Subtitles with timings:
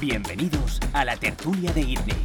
[0.00, 2.16] Bienvenidos a la tertulia de ITNIC.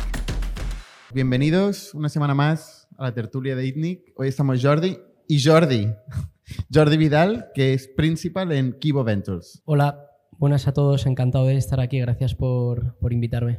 [1.12, 4.13] Bienvenidos una semana más a la tertulia de ITNIC.
[4.15, 4.96] Hoy estamos Jordi
[5.27, 5.88] y Jordi.
[6.71, 9.63] Jordi Vidal, que es principal en Kibo Ventures.
[9.65, 10.05] Hola,
[10.38, 11.07] buenas a todos.
[11.07, 11.99] Encantado de estar aquí.
[11.99, 13.57] Gracias por, por invitarme.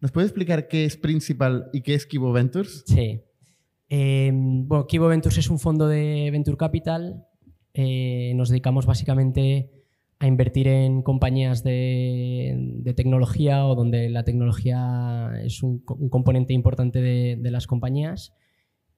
[0.00, 2.82] ¿Nos puede explicar qué es principal y qué es Kibo Ventures?
[2.84, 3.22] Sí.
[3.88, 7.28] Eh, bueno, Kibo Ventures es un fondo de Venture Capital.
[7.74, 9.79] Eh, nos dedicamos básicamente
[10.20, 16.52] a invertir en compañías de, de tecnología o donde la tecnología es un, un componente
[16.52, 18.34] importante de, de, las compañías.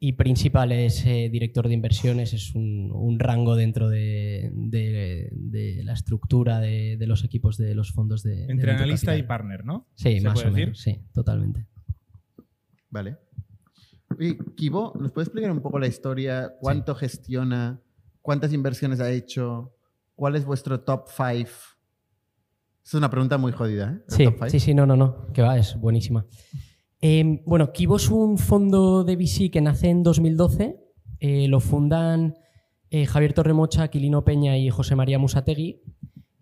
[0.00, 5.92] Y principal es eh, director de inversiones, es un, un rango dentro de, de, la
[5.92, 8.46] estructura de, los equipos de los fondos de.
[8.46, 9.86] Entre analista y partner, ¿no?
[9.94, 11.68] Sí, más o menos, sí, totalmente.
[12.90, 13.16] Vale.
[14.18, 16.52] Y Kibo, ¿nos puede explicar un poco la historia?
[16.58, 17.00] ¿Cuánto sí.
[17.02, 17.80] gestiona?
[18.20, 19.76] ¿Cuántas inversiones ha hecho?
[20.14, 21.50] ¿Cuál es vuestro top 5?
[22.84, 24.02] Es una pregunta muy jodida, ¿eh?
[24.08, 26.26] Sí, sí, sí, no, no, no, que va, es buenísima.
[27.00, 30.78] Eh, bueno, Kibo es un fondo de VC que nace en 2012.
[31.20, 32.34] Eh, lo fundan
[32.90, 35.82] eh, Javier Torremocha, Aquilino Peña y José María Musategui.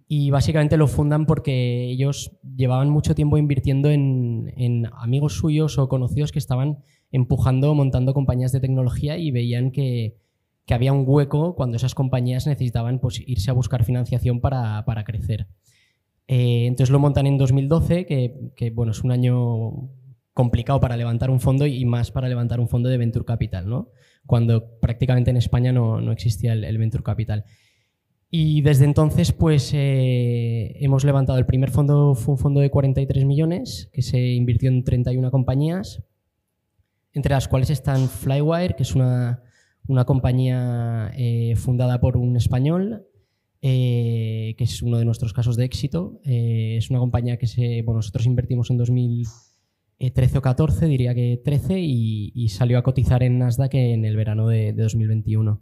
[0.09, 5.89] Y básicamente lo fundan porque ellos llevaban mucho tiempo invirtiendo en, en amigos suyos o
[5.89, 10.17] conocidos que estaban empujando, montando compañías de tecnología y veían que,
[10.67, 15.05] que había un hueco cuando esas compañías necesitaban pues, irse a buscar financiación para, para
[15.05, 15.49] crecer.
[16.29, 19.91] Eh, entonces lo montan en 2012, que, que, bueno, es un año
[20.33, 23.91] complicado para levantar un fondo y más para levantar un fondo de Venture Capital, ¿no?
[24.27, 27.45] cuando prácticamente en España no, no existía el, Venture Capital.
[28.31, 33.25] Y desde entonces pues eh, hemos levantado el primer fondo, fue un fondo de 43
[33.25, 36.03] millones que se invirtió en 31 compañías,
[37.13, 39.43] entre las cuales están Flywire, que es una,
[39.91, 43.07] una compañía eh, fundada por un español,
[43.61, 46.21] eh, que es uno de nuestros casos de éxito.
[46.25, 51.41] Eh, es una compañía que se, bueno, nosotros invertimos en 2013 o 14, diría que
[51.45, 55.61] 13, y, y salió a cotizar en Nasdaq en el verano de, de 2021.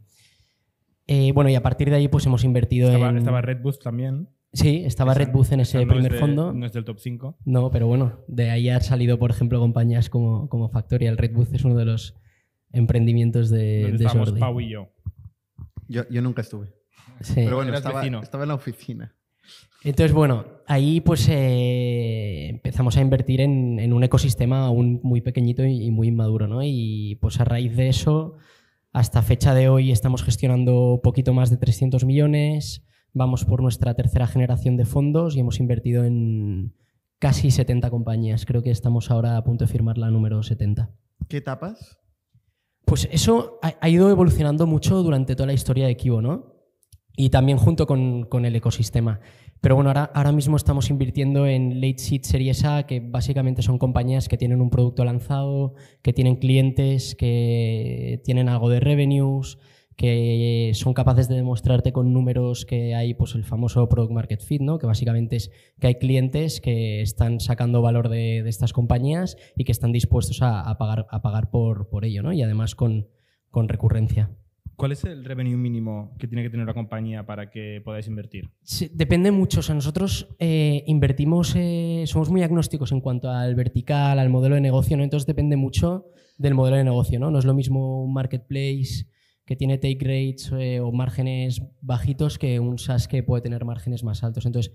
[1.35, 3.17] bueno, y a partir de ahí pues hemos invertido estaba, en...
[3.17, 4.29] Estaba Redboost también.
[4.53, 6.55] Sí, estaba Esa, Red Booth en ese primer de, fondo.
[6.55, 7.37] No es del top 5.
[7.45, 11.19] No, pero bueno, de ahí han salido, por ejemplo, compañías como, como Factorial.
[11.19, 12.15] Red Booth es uno de los
[12.73, 14.41] emprendimientos de, de Jordi.
[14.41, 14.89] Pau y yo.
[15.89, 16.03] yo.
[16.11, 16.75] Yo nunca estuve.
[17.21, 17.35] Sí.
[17.37, 19.15] Pero bueno, estaba, estaba, en la oficina.
[19.83, 25.65] Entonces, bueno, ahí pues eh, empezamos a invertir en, en, un ecosistema aún muy pequeñito
[25.65, 26.63] y, y, muy inmaduro, ¿no?
[26.63, 28.37] Y pues a raíz de eso,
[28.93, 34.27] hasta fecha de hoy estamos gestionando poquito más de 300 millones, vamos por nuestra tercera
[34.27, 36.75] generación de fondos y hemos invertido en
[37.19, 38.47] casi 70 compañías.
[38.47, 40.91] Creo que estamos ahora a punto de firmar la número 70.
[41.29, 41.99] ¿Qué etapas?
[42.89, 46.55] Pues eso ha, ido evolucionando mucho durante toda la historia de Kibo, ¿no?
[47.15, 49.21] Y también junto con, con el ecosistema.
[49.61, 53.77] Pero bueno, ahora, ahora, mismo estamos invirtiendo en late seed series A, que básicamente son
[53.77, 59.59] compañías que tienen un producto lanzado, que tienen clientes, que tienen algo de revenues,
[59.99, 64.63] que son capaces de demostrarte con números que hay pues, el famoso product market fit,
[64.63, 64.79] ¿no?
[64.79, 65.51] que básicamente es
[65.81, 70.41] que hay clientes que están sacando valor de, de estas compañías y que están dispuestos
[70.41, 72.33] a, a pagar, a pagar por, por ello, ¿no?
[72.33, 73.09] y además con,
[73.51, 74.31] con recurrencia.
[74.77, 78.51] ¿Cuál es el revenue mínimo que tiene que tener una compañía para que podáis invertir?
[78.63, 79.59] Sí, depende mucho.
[79.59, 84.55] O sea, nosotros eh, invertimos, eh, somos muy agnósticos en cuanto al vertical, al modelo
[84.55, 85.03] de negocio, ¿no?
[85.03, 87.19] entonces depende mucho del modelo de negocio.
[87.19, 89.09] No, no es lo mismo un marketplace
[89.49, 94.05] que tiene take rates eh, o márgenes bajitos que un SaaS que puede tener márgenes
[94.05, 94.45] más altos.
[94.45, 94.75] Entonces,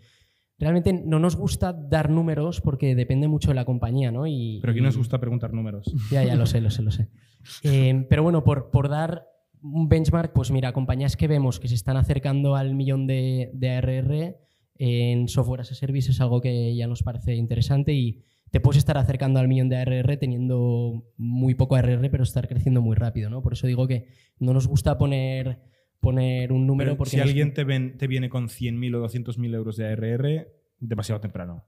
[0.57, 4.25] realmente no nos gusta dar números porque depende mucho de la compañía, ¿no?
[4.25, 5.93] Y, pero aquí nos gusta preguntar números.
[6.09, 7.09] Ya, ya lo sé, lo sé, lo sé.
[7.63, 9.27] Eh, pero bueno, por, por, dar
[9.61, 13.69] un benchmark, pues mira, compañías que vemos que se están acercando al millón de, de
[13.69, 14.37] ARR
[14.75, 18.77] en software as a service es algo que ya nos parece interesante y te puedes
[18.77, 23.31] estar acercando al millón de ARR teniendo muy poco ARR, pero estar creciendo muy rápido,
[23.31, 23.41] ¿no?
[23.41, 25.63] Por eso digo que no nos gusta poner,
[25.99, 27.09] poner un número pero porque...
[27.09, 27.25] Si nos...
[27.25, 30.47] alguien te, ven, te, viene con 100.000 o 200.000 euros de ARR,
[30.77, 31.65] demasiado temprano.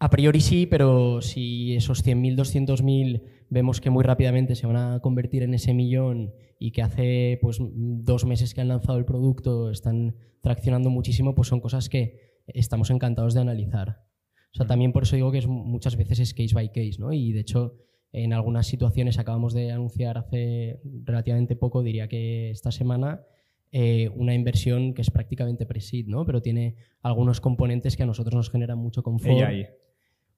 [0.00, 4.98] A priori sí, pero si esos 100.000, 200.000 vemos que muy rápidamente se van a
[4.98, 9.70] convertir en ese millón y que hace pues, dos meses que han lanzado el producto
[9.70, 14.07] están traccionando muchísimo, pues son cosas que estamos encantados de analizar.
[14.52, 17.12] O sea, también por eso digo que es, muchas veces es case by case, ¿no?
[17.12, 17.74] Y de hecho,
[18.12, 23.22] en algunas situaciones acabamos de anunciar hace relativamente poco, diría que esta semana,
[23.70, 26.24] eh, una inversión que es prácticamente pre-seed, ¿no?
[26.24, 29.42] Pero tiene algunos componentes que a nosotros nos generan mucho confort.
[29.42, 29.68] AI.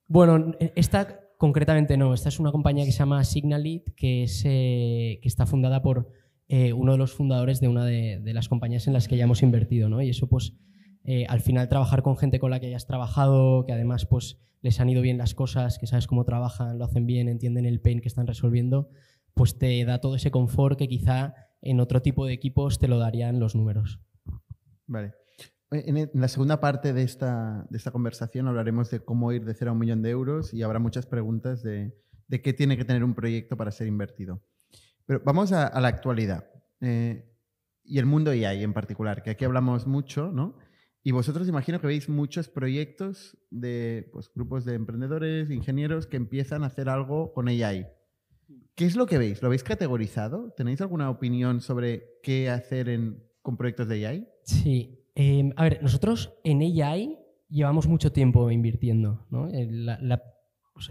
[0.09, 2.13] Bueno, esta concretamente no.
[2.13, 6.11] Esta es una compañía que se llama Signalit, que, es, eh, que está fundada por
[6.49, 9.25] eh, uno de los fundadores de una de, de, las compañías en las que ya
[9.25, 10.03] hemos invertido, ¿no?
[10.03, 10.53] Y eso, pues,
[11.13, 14.79] eh, al final trabajar con gente con la que hayas trabajado, que además pues les
[14.79, 18.01] han ido bien las cosas, que sabes cómo trabajan, lo hacen bien, entienden el pain
[18.01, 18.91] que están resolviendo,
[19.35, 23.01] pues te da todo ese confort que quizá en otro tipo de equipos te lo
[23.01, 23.99] darían los números.
[24.87, 25.15] Vale.
[25.73, 29.55] En en la segunda parte de esta, de esta conversación hablaremos de cómo ir de
[29.55, 31.93] cero a un millón de euros y habrá muchas preguntas de,
[32.29, 34.43] de qué tiene que tener un proyecto para ser invertido.
[35.07, 36.45] Pero vamos a, a la actualidad
[36.81, 37.29] eh,
[37.83, 40.55] y el mundo AI en particular, que aquí hablamos mucho, ¿no?
[41.03, 46.63] Y vosotros imagino que veis muchos proyectos de pues, grupos de emprendedores, ingenieros que empiezan
[46.63, 47.87] a hacer algo con AI.
[48.75, 49.41] ¿Qué es lo que veis?
[49.41, 50.53] ¿Lo habéis categorizado?
[50.57, 54.29] ¿Tenéis alguna opinión sobre qué hacer en, con proyectos de AI?
[54.45, 55.07] Sí.
[55.15, 57.19] Eh, a ver, nosotros en AI
[57.49, 59.27] llevamos mucho tiempo invirtiendo.
[59.31, 60.23] la,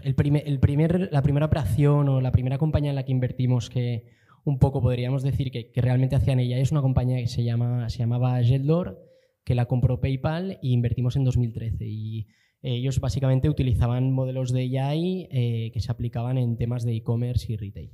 [0.02, 4.58] el primer, la primera operación o la primera compañía en la que invertimos que un
[4.58, 7.98] poco podríamos decir que, que realmente hacían AI es una compañía que se, llama, se
[7.98, 9.09] llamaba Jetlor,
[9.44, 11.86] que la compró PayPal e invertimos en 2013.
[11.86, 12.26] Y
[12.62, 17.56] ellos básicamente utilizaban modelos de AI eh, que se aplicaban en temas de e-commerce y
[17.56, 17.90] retail.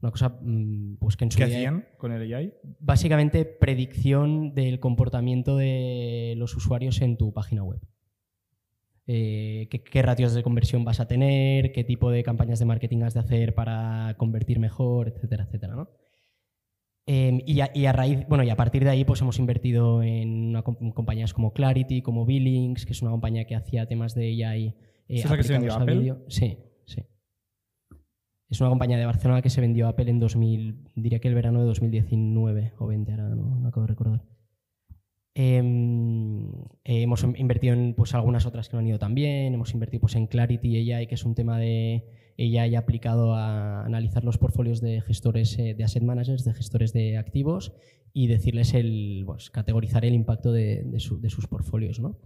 [0.00, 2.52] Una cosa mm, pues que en su ¿Qué día- hacían con el AI?
[2.78, 7.80] básicamente predicción del comportamiento de los usuarios en tu página web.
[9.08, 13.02] Eh, qué, qué ratios de conversión vas a tener, qué tipo de campañas de marketing
[13.02, 15.76] has de hacer para convertir mejor, etcétera, etcétera.
[15.76, 15.88] ¿no?
[17.08, 20.02] Eh, y, a, y a raíz, bueno, y a partir de ahí pues hemos invertido
[20.02, 24.44] en una compañías como Clarity, como Billings, que es una compañía que hacía temas de
[24.44, 24.66] AI.
[24.66, 24.74] eh,
[25.08, 26.16] ¿Esa es la que se vendió a Apple?
[26.28, 27.02] Sí, sí.
[28.48, 31.34] Es una compañía de Barcelona que se vendió a Apple en 2000, diría que el
[31.34, 34.24] verano de 2019 o 20, ahora no, no acabo de recordar.
[35.38, 36.48] Em,
[36.82, 39.52] eh, hemos invertido en pues, algunas otras que no han ido también.
[39.52, 42.04] Hemos invertido pues, en Clarity AI, que es un tema de
[42.38, 47.16] AI aplicado a analizar los portfolios de gestores eh, de asset managers, de gestores de
[47.16, 47.72] activos
[48.12, 52.00] y decirles el, pues, categorizar el impacto de, de su- de sus portfolios.
[52.00, 52.18] ¿no?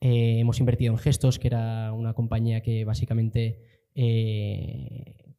[0.00, 3.62] Eh, hemos invertido en Gestos, que era una compañía que básicamente
[3.94, 5.29] eh,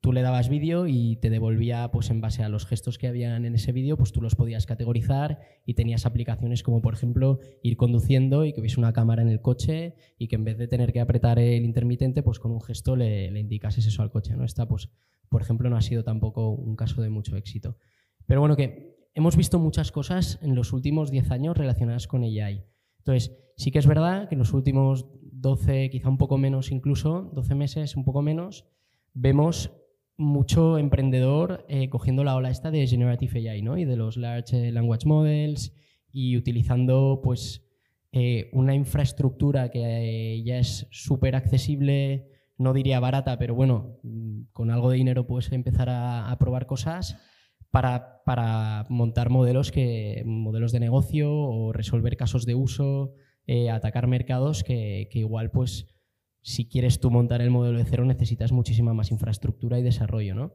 [0.00, 3.44] tú le dabas vídeo y te devolvía, pues en base a los gestos que habían
[3.44, 7.76] en ese vídeo, pues tú los podías categorizar y tenías aplicaciones como, por ejemplo, ir
[7.76, 10.92] conduciendo y que hubiese una cámara en el coche y que en vez de tener
[10.92, 14.36] que apretar el intermitente, pues con un gesto le, le indicases eso al coche.
[14.36, 14.44] ¿no?
[14.44, 14.90] Esta, pues,
[15.28, 17.76] por ejemplo, no ha sido tampoco un caso de mucho éxito.
[18.26, 22.64] Pero bueno, que hemos visto muchas cosas en los últimos 10 años relacionadas con AI.
[22.98, 27.30] Entonces, sí que es verdad que en los últimos 12, quizá un poco menos incluso,
[27.34, 28.66] 12 meses, un poco menos,
[29.20, 29.72] vemos
[30.16, 33.76] mucho emprendedor eh, cogiendo la ola esta de Generative AI ¿no?
[33.76, 35.74] y de los Large Language Models
[36.12, 37.64] y utilizando pues,
[38.12, 44.42] eh, una infraestructura que eh, ya es súper accesible, no diría barata, pero bueno, mm,
[44.52, 47.16] con algo de dinero puedes empezar a, probar cosas
[47.70, 53.14] para, para montar modelos, que, modelos de negocio o resolver casos de uso,
[53.72, 55.86] atacar mercados que, que igual pues
[56.42, 60.54] si quieres tú montar el modelo de cero necesitas muchísima más infraestructura y desarrollo, ¿no?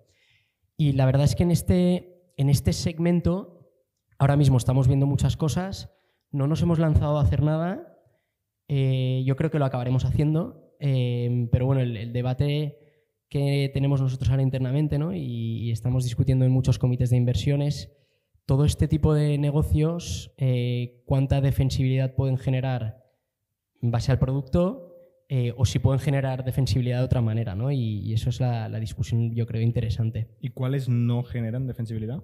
[0.77, 3.69] Y la verdad es que en este, en este segmento
[4.17, 5.91] ahora mismo estamos viendo muchas cosas,
[6.31, 7.97] no nos hemos lanzado a hacer nada,
[8.67, 12.77] eh, yo creo que lo acabaremos haciendo, eh, pero bueno, el, debate
[13.29, 15.13] que tenemos nosotros ahora internamente ¿no?
[15.13, 15.19] y,
[15.63, 17.91] y estamos discutiendo en muchos comités de inversiones,
[18.45, 23.03] todo este tipo de negocios, eh, cuánta defensibilidad pueden generar
[23.81, 24.92] en base al producto
[25.29, 27.71] eh, o si pueden generar defensibilidad de otra manera, ¿no?
[27.71, 30.27] Y, y eso es la, la discusión, yo creo, interesante.
[30.41, 32.23] ¿Y cuáles no generan defensibilidad?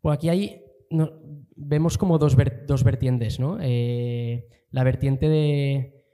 [0.00, 1.10] Pues aquí hay, no,
[1.56, 3.58] vemos como dos, ver- dos vertientes, ¿no?
[3.60, 6.04] Eh, la vertiente de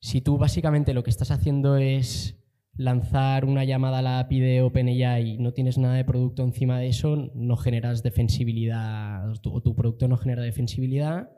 [0.00, 2.38] si tú básicamente lo que estás haciendo es
[2.74, 6.78] lanzar una llamada a la API de OpenAI y no tienes nada de producto encima
[6.78, 11.30] de eso, no generas defensibilidad, o tu, o tu producto no genera defensibilidad.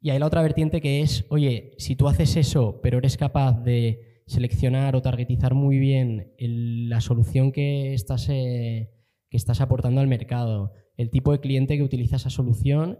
[0.00, 3.62] Y hay la otra vertiente que es, oye, si tú haces eso, pero eres capaz
[3.62, 8.90] de seleccionar o targetizar muy bien la solución que estás, eh,
[9.30, 12.98] que estás aportando al mercado, el tipo de cliente que utiliza esa solución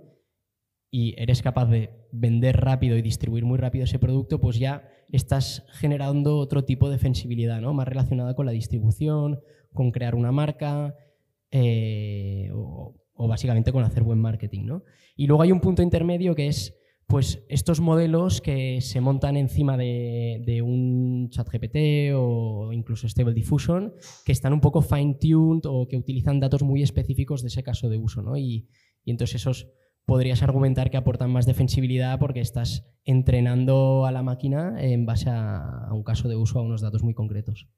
[0.90, 5.66] y eres capaz de vender rápido y distribuir muy rápido ese producto, pues ya estás
[5.72, 7.74] generando otro tipo de defensibilidad, ¿no?
[7.74, 9.40] Más relacionada con la distribución,
[9.72, 10.96] con crear una marca
[11.50, 14.82] eh, o, o básicamente con hacer buen marketing, ¿no?
[15.14, 16.77] Y luego hay un punto intermedio que es
[17.08, 23.94] pues estos modelos que se montan encima de, un chat GPT o incluso Stable Diffusion,
[24.26, 27.96] que están un poco fine-tuned o que utilizan datos muy específicos de ese caso de
[27.96, 28.20] uso.
[28.20, 28.36] ¿no?
[28.36, 28.68] Y,
[29.04, 29.68] y entonces esos
[30.04, 35.86] podrías argumentar que aportan más defensibilidad porque estás entrenando a la máquina en base a,
[35.86, 37.70] a un caso de uso, a unos datos muy concretos.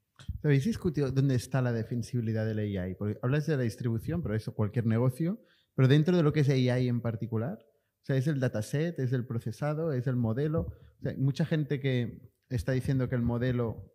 [0.43, 2.95] ¿Habéis discutido dónde está la defensibilidad del AI?
[2.95, 5.39] Porque hablas de la distribución, pero eso cualquier negocio.
[5.73, 7.59] Pero dentro de lo que es AI en particular,
[8.01, 10.61] O sea, es el dataset, es el procesado, es el modelo.
[10.61, 13.91] O sea, hay mucha gente que está diciendo que el modelo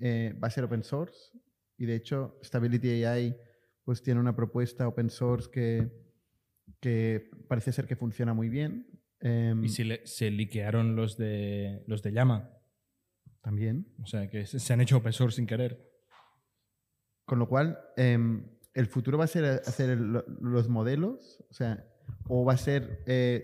[0.00, 1.30] eh, va a ser open source
[1.78, 3.36] y de hecho Stability AI
[3.84, 5.90] pues tiene una propuesta open source que,
[6.80, 8.86] que parece ser que funciona muy bien.
[9.20, 12.50] Em, Y se, le- se liquearon los de, los de Llama.
[13.42, 13.86] También.
[14.02, 15.78] O sea, que se, se han hecho open source sin querer.
[17.26, 21.86] Con lo cual, em, el futuro va a ser hacer el- los modelos, o sea,
[22.28, 23.42] o va a ser eh,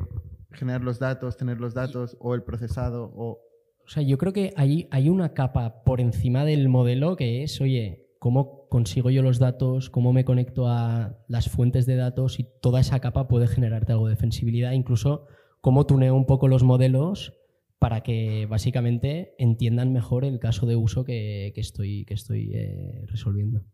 [0.53, 3.41] generar los datos, tener los datos, o el procesado, o...
[3.85, 7.61] O sea, yo creo que hay, hay una capa por encima del modelo que es,
[7.61, 9.91] oye, ¿cómo consigo yo los datos?
[9.91, 12.39] ¿Cómo me conecto a las fuentes de datos?
[12.39, 14.73] Y toda esa capa puede generarte algo de defensibilidad.
[14.73, 15.27] Incluso
[15.61, 17.33] cómo tuneo un poco los modelos
[17.81, 23.07] para que básicamente entiendan mejor el caso de uso que, que estoy, que estoy eh,
[23.07, 23.65] resolviendo.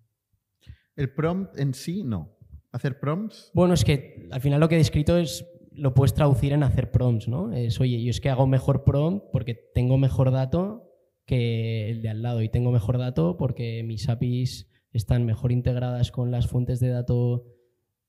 [0.95, 2.36] El prompt en sí, no.
[2.73, 6.52] Hacer prompts, Bueno, es que al final lo que he descrito es lo puedes traducir
[6.52, 7.52] en hacer prompts, ¿no?
[7.52, 10.90] Es, oye, yo es que hago mejor prompt porque tengo mejor dato
[11.26, 16.11] que el de al lado y tengo mejor dato porque mis APIs están mejor integradas
[16.12, 17.42] con las fuentes de datos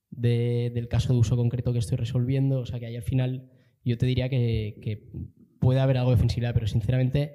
[0.09, 2.59] de- del caso de uso concreto que estoy resolviendo.
[2.59, 3.49] O sea, que ahí al final
[3.83, 5.09] yo te diría que, que
[5.59, 7.33] puede haber algo de defensibilidad, pero sinceramente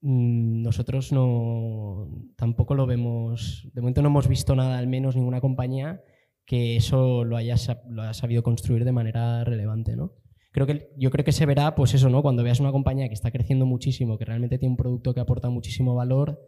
[0.00, 5.40] mm, nosotros no tampoco lo vemos, de momento no hemos visto nada, al menos ninguna
[5.40, 6.02] compañía
[6.50, 7.54] que eso lo haya,
[7.88, 10.14] lo haya sabido construir de manera relevante, ¿no?
[10.50, 12.22] Creo que, yo creo que se verá, pues eso, ¿no?
[12.22, 15.48] Cuando veas una compañía que está creciendo muchísimo, que realmente tiene un producto que aporta
[15.48, 16.40] muchísimo valor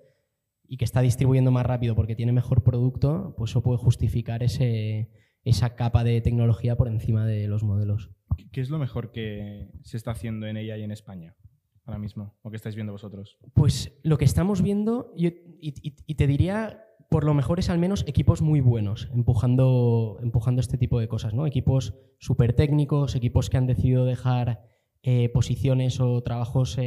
[0.66, 5.10] y que está distribuyendo más rápido porque tiene mejor producto, pues eso puede justificar ese,
[5.44, 8.10] esa capa de tecnología por encima de los modelos.
[8.36, 11.36] ¿Qué- ¿Qué es lo mejor que se está haciendo en ella y en España
[11.84, 12.34] ahora mismo?
[12.42, 13.38] ¿O que estáis viendo vosotros?
[13.54, 15.28] Pues lo que estamos viendo, yo-
[15.60, 16.82] y, y- y te diría,
[17.12, 21.34] por lo mejor es al menos equipos muy buenos empujando, empujando este tipo de cosas,
[21.34, 21.46] ¿no?
[21.46, 24.62] Equipos súper técnicos, equipos que han decidido dejar
[25.02, 26.78] eh, posiciones o trabajos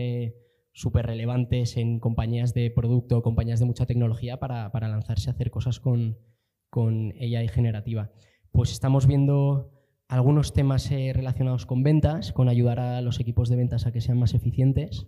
[0.74, 5.52] súper relevantes en compañías de producto, compañías de mucha tecnología para, para lanzarse a hacer
[5.52, 6.18] cosas con,
[6.72, 8.12] con AI generativa.
[8.52, 9.72] Pues estamos viendo
[10.08, 14.02] algunos temas eh, relacionados con ventas, con ayudar a los equipos de ventas a que
[14.02, 15.06] sean más eficientes.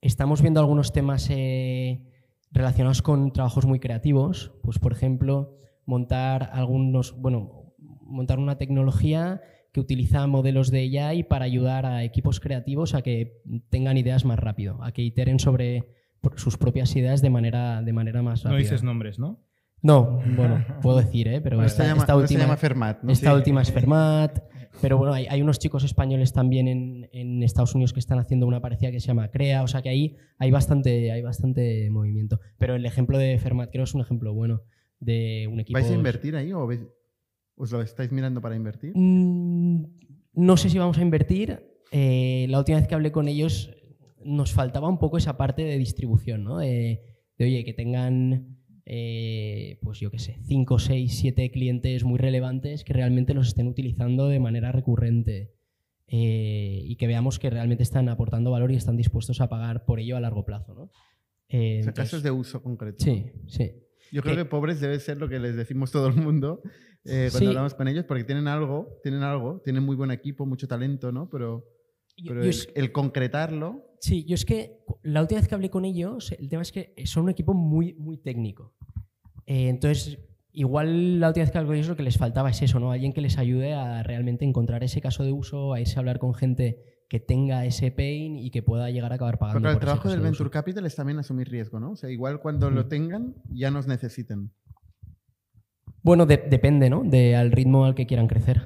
[0.00, 2.15] Estamos viendo algunos temas eh,
[2.52, 9.40] relacionados con trabajos muy creativos, pues por ejemplo, montar algunos, bueno, montar una tecnología
[9.72, 14.38] que utiliza modelos de AI para ayudar a equipos creativos a que tengan ideas más
[14.38, 15.84] rápido, a que iteren sobre
[16.36, 18.62] sus propias ideas de manera, de manera más No rápida.
[18.64, 19.44] dices nombres, ¿no?
[19.86, 21.40] No, bueno, puedo decir, ¿eh?
[21.40, 23.12] pero esta, llama, esta última, llama Fermat, ¿no?
[23.12, 23.36] esta Sí.
[23.36, 24.38] última es Fermat,
[24.82, 28.46] pero bueno, hay, hay unos chicos españoles también en, en Estados Unidos que están haciendo
[28.46, 32.40] una parecida que se llama Crea, o sea que ahí hay bastante, hay bastante movimiento.
[32.58, 34.62] Pero el ejemplo de Fermat creo es un ejemplo bueno
[35.00, 35.78] de un equipo.
[35.78, 36.68] ¿Vais a invertir ahí o
[37.58, 38.92] os lo estáis mirando para invertir?
[38.94, 39.84] Mm,
[40.34, 41.62] no sé si vamos a invertir.
[41.92, 43.70] Eh, la última vez que hablé con ellos
[44.24, 46.58] nos faltaba un poco esa parte de distribución, ¿no?
[46.58, 47.00] De,
[47.38, 52.84] de, oye, que tengan, eh, pues yo qué sé, 5, 6, 7 clientes muy relevantes
[52.84, 55.52] que realmente los estén utilizando de manera recurrente
[56.06, 59.98] eh, y que veamos que realmente están aportando valor y están dispuestos a pagar por
[59.98, 60.90] ello a largo plazo, ¿no?
[61.48, 63.04] Eh, O sea, entonces- casos de uso concreto.
[63.04, 63.72] sí, sí.
[64.12, 66.62] Yo creo que- que pobres debe ser lo que les decimos todo el mundo
[67.04, 67.46] eh, cuando Sí.
[67.46, 71.28] hablamos con ellos, porque tienen algo, tienen algo, tienen muy buen equipo, mucho talento, ¿no?
[71.30, 71.64] Pero,
[72.16, 75.54] Yo- pero yo el, es- el concretarlo, Sí, yo es que la última vez que
[75.54, 78.74] hablé con ellos, el tema es que son un equipo muy, muy técnico.
[79.46, 80.18] Eh, entonces,
[80.52, 82.92] igual la última vez que hablé con ellos lo que les faltaba es eso, ¿no?
[82.92, 86.18] Alguien que les ayude a realmente encontrar ese caso de uso, a irse a hablar
[86.18, 89.60] con gente que tenga ese pain y que pueda llegar a acabar pagando.
[89.60, 90.50] Porque el por trabajo del de Venture uso.
[90.50, 91.92] Capital es también asumir riesgo, ¿no?
[91.92, 94.50] O sea, igual cuando lo tengan, ya nos necesiten.
[96.02, 97.02] Bueno, de- depende, ¿no?
[97.04, 98.62] De, al ritmo al que quieran crecer.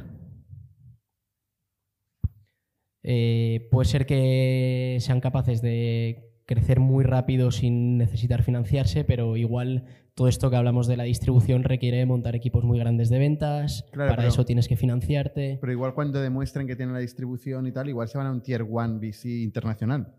[3.02, 9.85] Eh, puede ser que sean capaces de crecer muy rápido sin necesitar financiarse, pero igual
[10.14, 14.11] todo esto que hablamos de la distribución requiere montar equipos muy grandes de ventas, Claro,
[14.11, 15.59] para eso tienes que financiarte.
[15.61, 18.42] Pero igual cuando demuestren que tienen la distribución y tal, igual se van a un
[18.42, 20.14] Tier 1 VC internacional.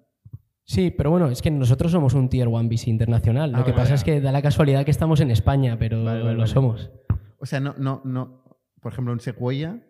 [0.64, 3.52] Sí, pero bueno, es que nosotros somos un Tier 1 VC internacional.
[3.52, 3.84] Lo Ah, que vale.
[3.84, 6.90] pasa es que da la casualidad que estamos en España, pero Vale, lo somos.
[7.40, 8.46] O sea, no, no, no.
[8.80, 9.84] Por ejemplo, un Sequoia,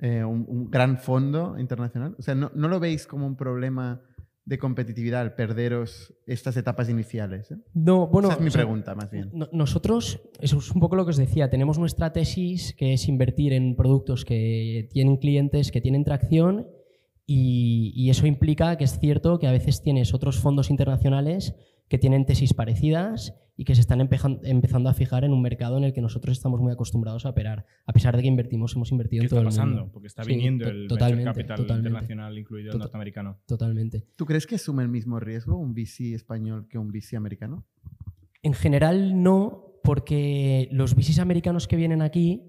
[0.00, 2.16] eh, un, un gran fondo internacional.
[2.18, 4.00] O sea, no, no lo veis como un problema
[4.46, 7.50] de competitividad al perderos estas etapas iniciales.
[7.52, 7.56] ¿eh?
[7.74, 9.30] No, bueno, Esa es mi o sea, pregunta, más bien.
[9.32, 13.06] No- Nosotros, eso es un poco lo que os decía, tenemos nuestra tesis que es
[13.06, 16.66] invertir en productos que tienen clientes, que tienen tracción
[17.26, 21.54] y, y eso implica que es cierto que a veces tienes otros fondos internacionales
[21.90, 25.84] que tienen tesis parecidas y que se están empezando a fijar en un mercado en
[25.84, 29.20] el que nosotros estamos muy acostumbrados a operar, a pesar de que invertimos, hemos invertido
[29.20, 29.76] ¿Qué en todo está el pasando?
[29.80, 29.92] mundo.
[29.92, 31.88] Porque está viniendo el venture capital totalmente.
[31.90, 33.38] internacional, incluido el norteamericano.
[33.44, 34.06] Totalmente.
[34.16, 37.66] ¿Tú crees que asume el mismo riesgo un VC español que un VC americano?
[38.42, 42.46] En general no, porque los VCs americanos que vienen aquí,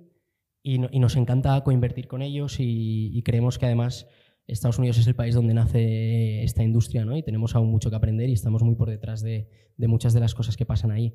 [0.64, 4.08] y, no- y nos encanta coinvertir con ellos y, y creemos que además
[4.48, 7.16] Estados Unidos es el país donde nace esta industria ¿no?
[7.16, 10.36] y tenemos aún mucho que aprender y estamos muy por detrás de, muchas de las
[10.36, 11.14] cosas que pasan ahí.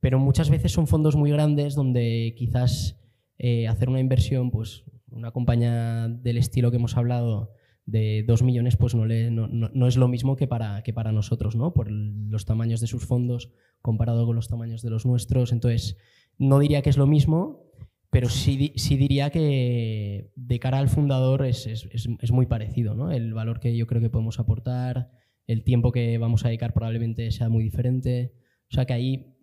[0.00, 3.00] Pero muchas veces son fondos muy grandes donde quizás
[3.38, 7.52] eh, hacer una inversión, pues una compañía del estilo que hemos hablado
[7.84, 11.72] de 2 millones, pues no es lo mismo que para, que para nosotros, ¿no?
[11.72, 15.52] por los tamaños de sus fondos comparado con los tamaños de los nuestros.
[15.52, 15.96] Entonces,
[16.36, 17.67] no diría que es lo mismo,
[18.10, 22.94] pero sí, sí diría que de cara al fundador es, es- es- muy parecido.
[22.94, 23.10] ¿no?
[23.10, 25.10] El valor que yo creo que podemos aportar,
[25.46, 28.32] el tiempo que vamos a dedicar probablemente sea muy diferente.
[28.70, 29.34] O sea que ahí,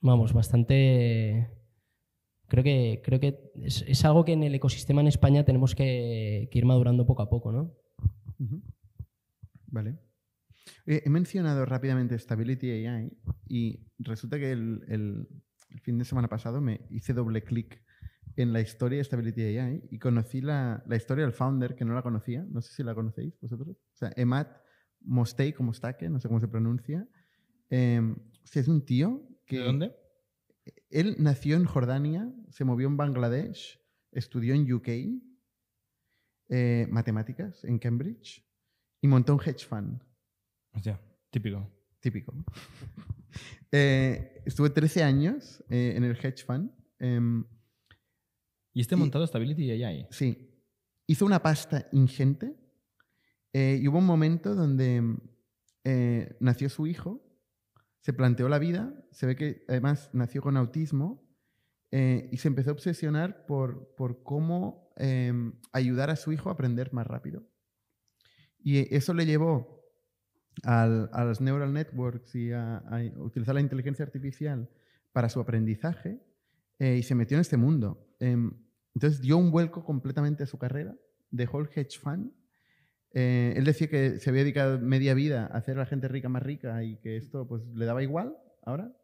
[0.00, 1.50] vamos, bastante...
[2.48, 6.48] Creo que, creo que es, es algo que en el ecosistema en España tenemos que,
[6.52, 7.74] ir madurando poco a poco, ¿no?
[9.68, 9.98] Vale.
[10.86, 13.10] Eh, he mencionado rápidamente Stability AI
[13.48, 15.28] y resulta que el- el
[15.80, 17.82] fin de semana pasado me hice doble clic
[18.36, 21.94] en la historia de Stability AI y conocí la, la historia del founder que no
[21.94, 22.44] la conocía.
[22.50, 23.76] No sé si la conocéis vosotros.
[23.76, 24.62] O sea, Emat
[25.00, 27.06] Mostei, como Stake, no sé cómo se pronuncia.
[27.70, 29.58] Eh, o sea, es un tío que...
[29.58, 29.96] ¿De dónde?
[30.90, 33.80] Él nació en Jordania, se movió en Bangladesh,
[34.12, 34.88] estudió en UK,
[36.48, 38.46] eh, matemáticas en Cambridge
[39.00, 40.02] y montó un hedge fund.
[40.72, 41.68] Hostia, típico.
[42.00, 42.34] Típico.
[43.74, 46.70] Eh, estuve 13 años eh, en el hedge fund.
[48.74, 50.06] ¿Y este Y- montado Stability AI?
[50.10, 50.48] sí.
[51.06, 52.56] Hizo una pasta ingente
[53.52, 55.02] eh, y hubo un momento donde
[55.84, 57.20] eh, nació su hijo,
[58.00, 61.28] se planteó la vida, se ve que además nació con autismo
[61.90, 66.52] eh, y se empezó a obsesionar por, por cómo em, ayudar a su hijo a
[66.52, 67.42] aprender más rápido.
[68.58, 69.82] Y eso le llevó
[70.62, 74.70] al- a las neural networks y a, a utilizar la inteligencia artificial
[75.12, 76.22] para su aprendizaje
[76.78, 78.14] eh, y se metió en este mundo.
[78.20, 78.52] Em,
[78.94, 80.94] entonces dio un vuelco completamente a su carrera,
[81.30, 82.32] dejó el hedge fund.
[83.14, 86.28] Eh, él decía que se había dedicado media vida a hacer a la gente rica
[86.28, 88.94] más rica y que esto pues, le daba igual ahora.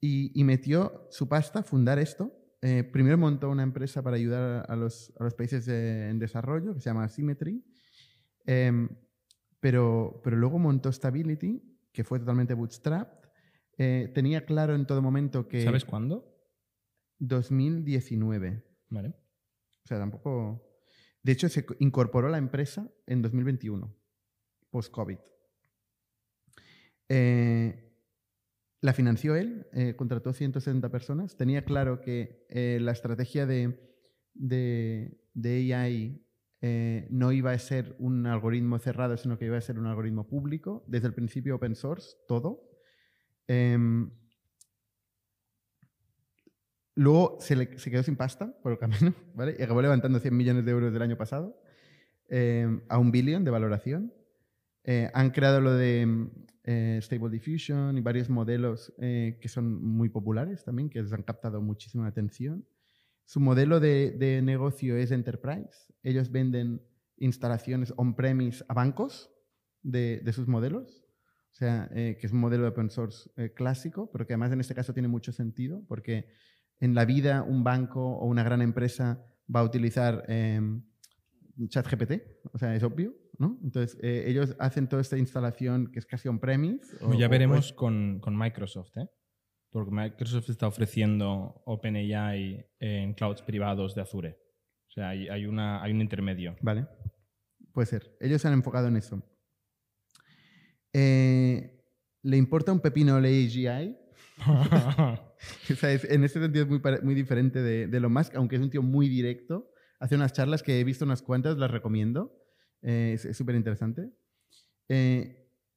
[0.00, 2.32] Y, y metió su pasta a fundar esto.
[2.66, 6.74] Eh, primero montó una empresa para ayudar a los, a los países eh, en desarrollo
[6.74, 7.62] que se llama Symmetry.
[8.46, 8.88] Em,
[9.60, 13.28] pero, pero luego montó Stability, que fue totalmente bootstrapped.
[13.76, 15.62] Eh, tenía claro en todo momento que...
[15.62, 16.34] ¿Sabes cuándo?
[17.18, 18.62] 2019.
[18.94, 19.08] Vale.
[19.08, 20.62] O sea, tampoco...
[21.22, 23.96] De hecho, se co- incorporó la empresa en 2021,
[24.70, 25.18] post-COVID.
[27.08, 27.92] Eh,
[28.80, 31.36] la financió él, eh, contrató 170 personas.
[31.36, 33.94] Tenía claro que eh, la estrategia de,
[34.34, 36.26] de, de AI
[36.60, 40.28] eh, no iba a ser un algoritmo cerrado, sino que iba a ser un algoritmo
[40.28, 40.84] público.
[40.86, 42.70] Desde el principio open source, todo.
[46.94, 49.56] Luego se, le- se quedó sin pasta por el camino, ¿vale?
[49.58, 51.60] Y acabó levantando 100 millones de euros del año pasado
[52.28, 54.12] eh, a un billón de valoración.
[54.84, 56.28] Eh, han creado lo de
[56.64, 61.22] eh, Stable Diffusion y varios modelos eh, que son muy populares también, que les han
[61.22, 62.66] captado muchísima atención.
[63.24, 65.92] Su modelo de, de negocio es Enterprise.
[66.02, 66.82] Ellos venden
[67.16, 69.30] instalaciones on-premise a bancos
[69.82, 71.00] de, de sus modelos.
[71.50, 74.52] O sea, eh, que es un modelo de open source eh, clásico, pero que además
[74.52, 76.28] en este caso tiene mucho sentido, porque
[76.80, 80.60] en la vida un banco o una gran empresa va a utilizar eh,
[81.68, 82.12] ChatGPT,
[82.52, 83.58] o sea, es obvio, ¿no?
[83.62, 86.96] Entonces, eh, ellos hacen toda esta instalación que es casi on-premise.
[87.18, 89.08] ya o- veremos o- con, con Microsoft, ¿eh?
[89.70, 94.38] Porque Microsoft está ofreciendo OpenAI en clouds privados de Azure.
[94.88, 96.54] O sea, hay, hay una, hay un intermedio.
[96.60, 96.86] Vale,
[97.72, 98.16] puede ser.
[98.20, 99.20] Ellos se han enfocado en eso.
[100.92, 101.82] Eh,
[102.22, 103.96] ¿Le importa un pepino la AGI?
[105.70, 108.56] O sea, es- en ese sentido es muy, muy diferente de, de lo Musk, aunque
[108.56, 109.70] es un tío muy directo.
[110.00, 112.34] Hace unas charlas que he visto unas cuantas, las recomiendo.
[112.82, 114.10] Eh, es súper interesante.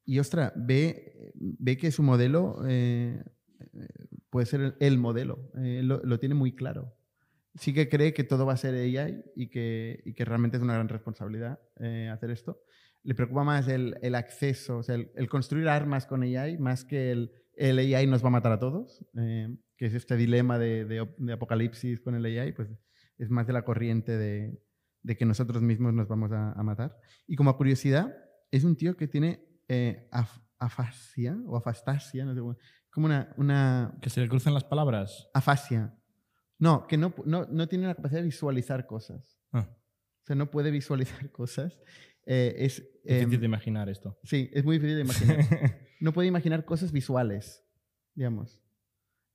[0.06, 3.22] y ostra, ve, ve que su modelo eh,
[3.60, 3.88] eh,
[4.30, 5.52] puede ser el, el modelo.
[5.62, 6.96] Eh, lo, lo tiene muy claro.
[7.56, 10.64] Sí que cree que todo va a ser AI y que, y que realmente es
[10.64, 12.62] una gran responsabilidad eh, hacer esto.
[13.04, 16.86] Le preocupa más el, el acceso, o sea, el, el construir armas con AI más
[16.86, 20.58] que el, el AI nos va a matar a todos, eh, que es este dilema
[20.60, 22.70] de, de op- de apocalipsis con el AI, pues
[23.18, 24.62] es más de la corriente de,
[25.04, 26.98] de que nosotros mismos nos vamos a, a matar.
[27.28, 28.16] Y como curiosidad,
[28.52, 30.08] es un tío que tiene eh,
[30.60, 32.58] afasia o afastasia, no sé cómo-
[32.92, 35.30] como una, una Que se le cruzan las palabras.
[35.34, 35.94] afasia.
[36.60, 39.40] No, que no, no, no tiene la capacidad de visualizar cosas.
[39.52, 41.80] Ah, O sea, no puede visualizar cosas.
[42.30, 44.20] Eh, es, em, difícil de imaginar esto.
[44.24, 45.38] Sí, es muy difícil de imaginar.
[46.02, 47.64] no puede imaginar cosas visuales,
[48.14, 48.62] digamos.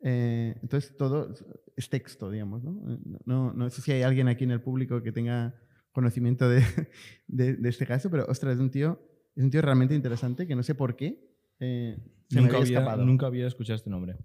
[0.05, 1.33] Eh, entonces todo
[1.77, 2.93] es texto, digamos, ¿no?
[2.93, 5.55] Eh, No, no sé si hay alguien aquí en el público que tenga
[5.93, 6.61] conocimiento de,
[7.29, 9.01] de- de este caso, pero ostras, es un tío,
[9.37, 11.97] es un tío realmente interesante que no sé por qué eh,
[12.29, 13.05] se me nunca, había había, escapado.
[13.07, 14.17] nunca había escuchado este nombre.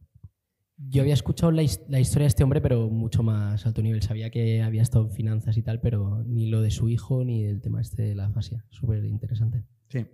[0.78, 4.02] Yo había escuchado la, la historia de este hombre, pero mucho más alto nivel.
[4.04, 7.44] Sabía que había estado en finanzas y tal, pero ni lo de su hijo ni
[7.44, 8.63] del tema este de la afasia.
[8.70, 9.66] Súper interesante.
[9.90, 10.06] Sí.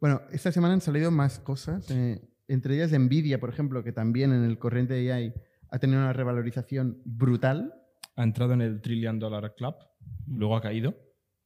[0.00, 4.32] Bueno, esta semana han salido más cosas, eh, entre ellas Nvidia, por ejemplo, que también
[4.32, 5.34] en el corriente de AI
[5.70, 7.72] ha tenido una revalorización brutal.
[8.16, 9.74] Ha entrado en el Trillion Dollar Club,
[10.26, 10.94] luego ha caído,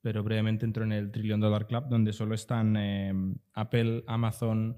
[0.02, 3.12] pero brevemente entró en el Trillion Dollar Club, donde solo están eh,
[3.54, 4.76] Apple, Amazon,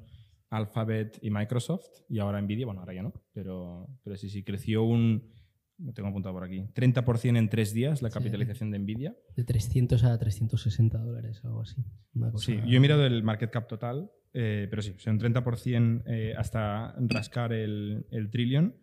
[0.51, 4.83] Alphabet y Microsoft, y ahora Nvidia, bueno, ahora ya no, pero, pero sí, sí, creció
[4.83, 5.31] un,
[5.79, 8.15] lo tengo apuntado por aquí, 30% en tres días la Sí.
[8.19, 9.17] capitalización de Nvidia.
[9.37, 11.83] De 300 a 360 dólares, algo así.
[12.15, 16.03] Una cosa- Sí, yo he mirado el market cap total, eh, pero sí, son 30%
[16.07, 18.75] eh, hasta rascar el, el trillion.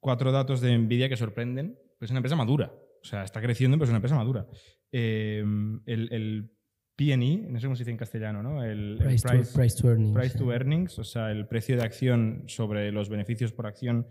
[0.00, 1.76] Cuatro datos de Nvidia que sorprenden.
[1.98, 2.72] Pues es una empresa madura.
[3.02, 4.46] O sea, está creciendo, pero es una empresa madura.
[4.92, 5.42] Eh,
[5.86, 6.52] el, el
[6.98, 8.64] PE, no sé cómo se dice en castellano, ¿no?
[8.64, 10.12] El, el Price, to, price to earnings.
[10.12, 14.08] price to earnings, o sea, el precio de acción sobre los beneficios por acción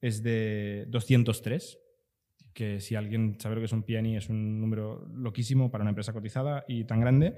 [0.00, 1.78] es de 203,
[2.54, 5.90] que si alguien sabe lo que es un PNI es un número loquísimo para una
[5.90, 7.36] empresa cotizada y tan grande,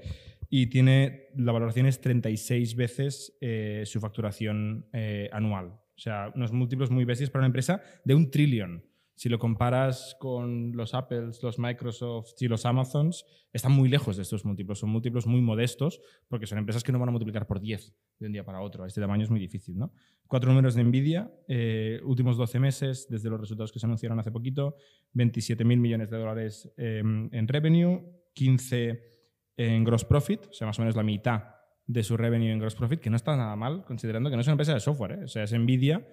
[0.49, 5.67] y tiene, la valoración es 36 veces eh, su facturación eh, anual.
[5.67, 8.85] O sea, unos múltiplos muy bestias para una empresa de un trillón.
[9.15, 14.23] Si lo comparas con los Apples, los Microsoft y los Amazons, están muy lejos de
[14.23, 14.79] estos múltiplos.
[14.79, 18.27] Son múltiplos muy modestos porque son empresas que no van a multiplicar por 10 de
[18.27, 18.85] un día para otro.
[18.85, 19.77] Este tamaño es muy difícil.
[19.77, 19.93] ¿no?
[20.27, 24.31] Cuatro números de Nvidia, eh, últimos 12 meses, desde los resultados que se anunciaron hace
[24.31, 24.75] poquito,
[25.13, 28.01] 27 mil millones de dólares eh, en revenue,
[28.33, 29.15] 15
[29.57, 31.55] en gross profit, o sea, más o menos la mitad
[31.87, 34.47] de su revenue en gross profit, que no está nada mal, considerando que no es
[34.47, 35.11] una empresa de software.
[35.13, 35.23] ¿eh?
[35.23, 36.05] O sea, es Nvidia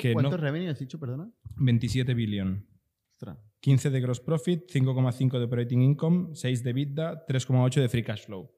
[0.00, 0.36] que ¿Cuánto no...
[0.38, 1.30] revenue has dicho, perdona?
[1.56, 2.66] 27 billion.
[3.14, 3.38] Ostras.
[3.60, 8.24] 15 de gross profit, 5,5 de operating income, 6 de EBITDA, 3,8 de free cash
[8.24, 8.50] flow.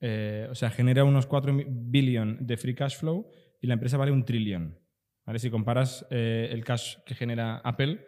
[0.00, 3.28] Eh, o sea, genera unos 4 mi- billion de free cash flow
[3.60, 4.78] y la empresa vale un trillón.
[5.24, 5.38] ¿Vale?
[5.38, 8.04] Si comparas eh, el cash que genera Apple,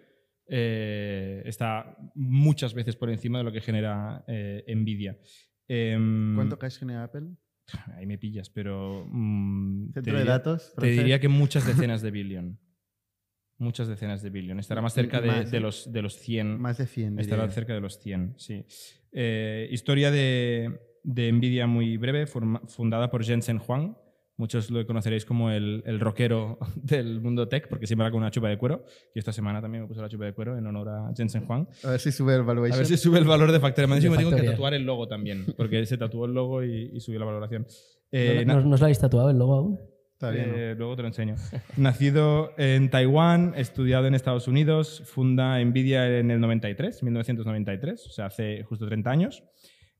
[0.48, 4.24] eh, está muchas veces por encima de lo que genera
[4.66, 5.16] Nvidia.
[5.68, 7.28] Em, ¿Cuánto cash genera Apple?
[7.96, 9.06] Ahí me pillas, pero...
[9.08, 10.74] mm, Centro de datos.
[10.76, 12.58] te diría que muchas decenas de billion.
[13.58, 14.58] Muchas decenas de billion.
[14.58, 16.60] Estará más cerca de, más, de los, de los 100.
[16.60, 17.18] Más de 100.
[17.20, 17.54] Estará diría.
[17.54, 18.64] cerca de los 100, sí.
[19.12, 23.96] Eh, historia de, de Nvidia muy breve, forma- fundada por Jensen Huang.
[24.36, 28.32] Muchos lo conoceréis como el, el rockero del mundo tech, porque siempre va con una
[28.32, 28.84] chupa de cuero.
[29.14, 31.68] Y esta semana también me puse la chupa de cuero en honor a Jensen Huang.
[31.84, 32.74] A ver si sube el valuation.
[32.74, 33.60] A ver si sube el valor de.
[33.60, 36.64] Me dicho De que tengo que tatuar el logo también, porque se tatuó el logo
[36.64, 37.62] y, y subió la valoración.
[37.62, 37.68] ¿No,
[38.18, 39.80] Eh, no, no os lo habéis tatuado el logo aún?
[40.30, 40.56] Todavía no.
[40.56, 41.34] eh, luego te lo enseño.
[41.76, 48.26] Nacido en Taiwán, estudiado en Estados Unidos, funda Nvidia en el 93, 1993, o sea,
[48.26, 49.44] hace justo 30 años.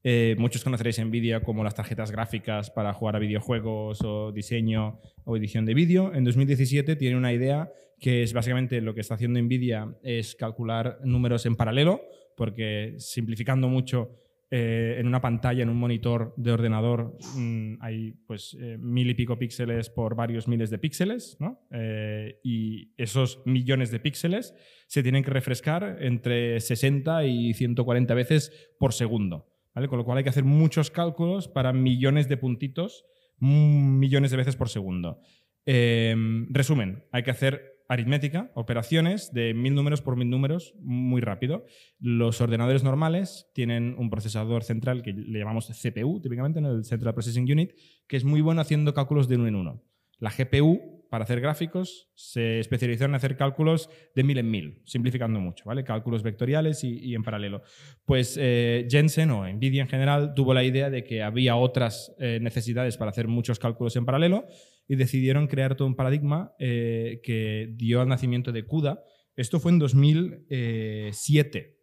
[0.07, 5.37] Eh, muchos conoceréis Nvidia como las tarjetas gráficas para jugar a videojuegos o diseño o
[5.37, 6.13] edición de vídeo.
[6.15, 10.99] En 2017 tiene una idea que es básicamente lo que está haciendo Nvidia es calcular
[11.05, 12.03] números en paralelo,
[12.37, 14.11] porque simplificando mucho,
[14.51, 19.15] eh, en una pantalla, en un monitor de ordenador, mm, hay pues eh, mil y
[19.15, 21.67] pico píxeles por varios miles de píxeles, ¿no?
[21.73, 24.55] Eh, y esos millones de píxeles
[24.87, 29.89] se tienen que refrescar entre 60 y 140 veces por segundo, ¿vale?
[29.89, 33.07] Con lo cual hay que hacer muchos cálculos para millones de puntitos,
[33.39, 35.21] mm, millones de veces por segundo.
[35.67, 41.67] Resumen, hay que hacer aritmética, operaciones de mil números por mil números muy rápido.
[41.99, 46.71] Los ordenadores normales tienen un procesador central que le llamamos CPU, típicamente, ¿no?
[46.71, 47.73] el Central Processing Unit,
[48.07, 49.83] que es muy bueno haciendo cálculos de uno en uno.
[50.19, 55.39] La GPU, para hacer gráficos, se especializó en hacer cálculos de mil en mil, simplificando
[55.39, 55.85] mucho, ¿vale?
[55.85, 57.63] Cálculos vectoriales y, y en paralelo.
[58.05, 62.39] Pues eh, Jensen o Nvidia en general tuvo la idea de que había otras eh,
[62.41, 64.47] necesidades para hacer muchos cálculos en paralelo
[64.89, 69.03] y decidieron crear todo un paradigma eh, que dio al nacimiento de CUDA.
[69.37, 71.79] Esto fue en 2007,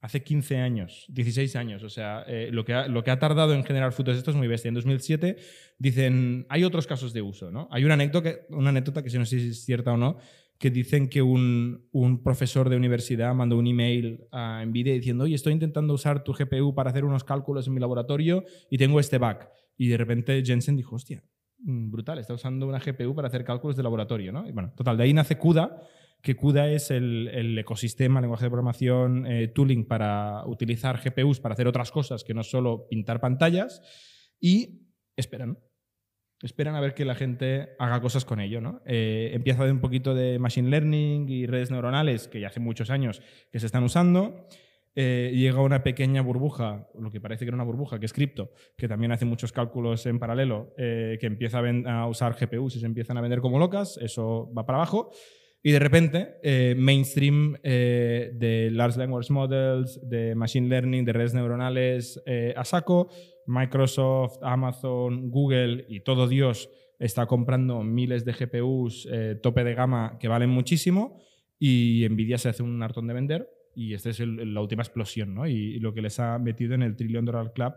[0.00, 1.82] hace 15 años, 16 años.
[1.82, 4.36] O sea, eh, lo, que ha, lo que ha tardado en generar frutos esto es
[4.36, 4.68] muy bestia.
[4.68, 5.36] En 2007
[5.78, 7.50] dicen, hay otros casos de uso.
[7.50, 7.68] ¿no?
[7.70, 10.18] Hay una anécdota, una anécdota que si no sé si es cierta o no,
[10.58, 15.34] que dicen que un, un profesor de universidad mandó un email a NVIDIA diciendo, oye,
[15.34, 19.18] estoy intentando usar tu GPU para hacer unos cálculos en mi laboratorio y tengo este
[19.18, 19.38] bug.
[19.76, 21.24] Y de repente Jensen dijo, hostia,
[21.62, 22.18] brutal.
[22.18, 24.32] Está usando una GPU para hacer cálculos de laboratorio.
[24.32, 24.46] ¿no?
[24.46, 25.82] Y bueno, total, de ahí nace CUDA,
[26.20, 31.54] que CUDA es el, el ecosistema, lenguaje de programación, eh, tooling para utilizar GPUs para
[31.54, 33.82] hacer otras cosas que no solo pintar pantallas.
[34.40, 35.58] Y esperan.
[36.42, 38.60] Esperan a ver que la gente haga cosas con ello.
[38.60, 38.82] ¿no?
[38.84, 42.90] Eh, empieza de un poquito de machine learning y redes neuronales, que ya hace muchos
[42.90, 44.48] años que se están usando.
[44.94, 48.52] Eh, llega una pequeña burbuja, lo que parece que era una burbuja, que es cripto,
[48.76, 52.86] que también hace muchos cálculos en paralelo, eh, que empieza a, usar GPUs y se
[52.86, 55.10] empiezan a vender como locas, eso va para abajo.
[55.62, 62.20] Y de repente, eh, mainstream de Large Language Models, de Machine Learning, de redes neuronales
[62.56, 63.08] a saco,
[63.46, 69.08] Microsoft, Amazon, Google y todo Dios está comprando miles de GPUs
[69.40, 71.20] tope de gama que valen muchísimo
[71.60, 75.34] y Nvidia se hace un hartón de vender y esta es el- la última explosión
[75.34, 75.46] ¿no?
[75.46, 77.74] y, y lo que les ha metido en el Trillion Dollar Club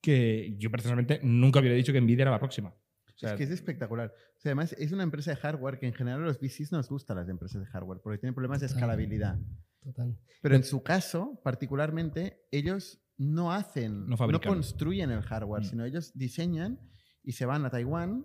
[0.00, 2.70] que yo personalmente nunca hubiera dicho que Nvidia era la próxima.
[2.70, 4.08] O sea, es que es espectacular.
[4.08, 6.88] O sea, además, es una empresa de hardware que en general a los VCs nos
[6.88, 8.78] gustan las empresas de hardware porque tienen problemas de Total.
[8.82, 9.38] escalabilidad.
[9.80, 10.18] Total.
[10.40, 15.66] Pero en su caso, particularmente, ellos no hacen, No no, construyen el hardware, Mm.
[15.66, 16.80] sino ellos diseñan
[17.22, 18.24] y se van a Taiwán,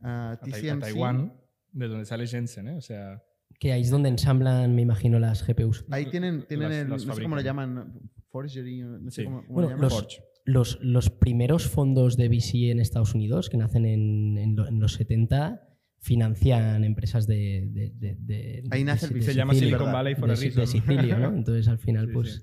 [0.00, 0.80] a a, Tai- a TSMC.
[0.80, 1.34] Taiwán,
[1.72, 2.76] de donde sale Shenzhen, ¿eh?
[2.76, 3.22] o sea,
[3.60, 5.84] Que ahí es donde ensamblan, me imagino, las GPUs.
[5.90, 7.92] Ahí tienen, tienen Las- el, las no sé cómo lo llaman,
[8.30, 9.24] forgery, no sé Sí.
[9.24, 9.84] cómo, cómo Bueno, lo llaman.
[9.90, 10.22] los- Forge.
[10.44, 14.80] Los, los primeros fondos de VC en Estados Unidos, que nacen en, en lo- en
[14.80, 15.62] los 70,
[16.00, 17.68] financian empresas de...
[17.72, 19.32] de- de- de- Ahí nace el de- de VC.
[19.32, 20.60] Se llama Silicon Valley for de, a reason.
[20.60, 21.28] de Sicilia, ¿no?
[21.36, 22.34] Entonces, al final, Sí, pues...
[22.34, 22.42] sí.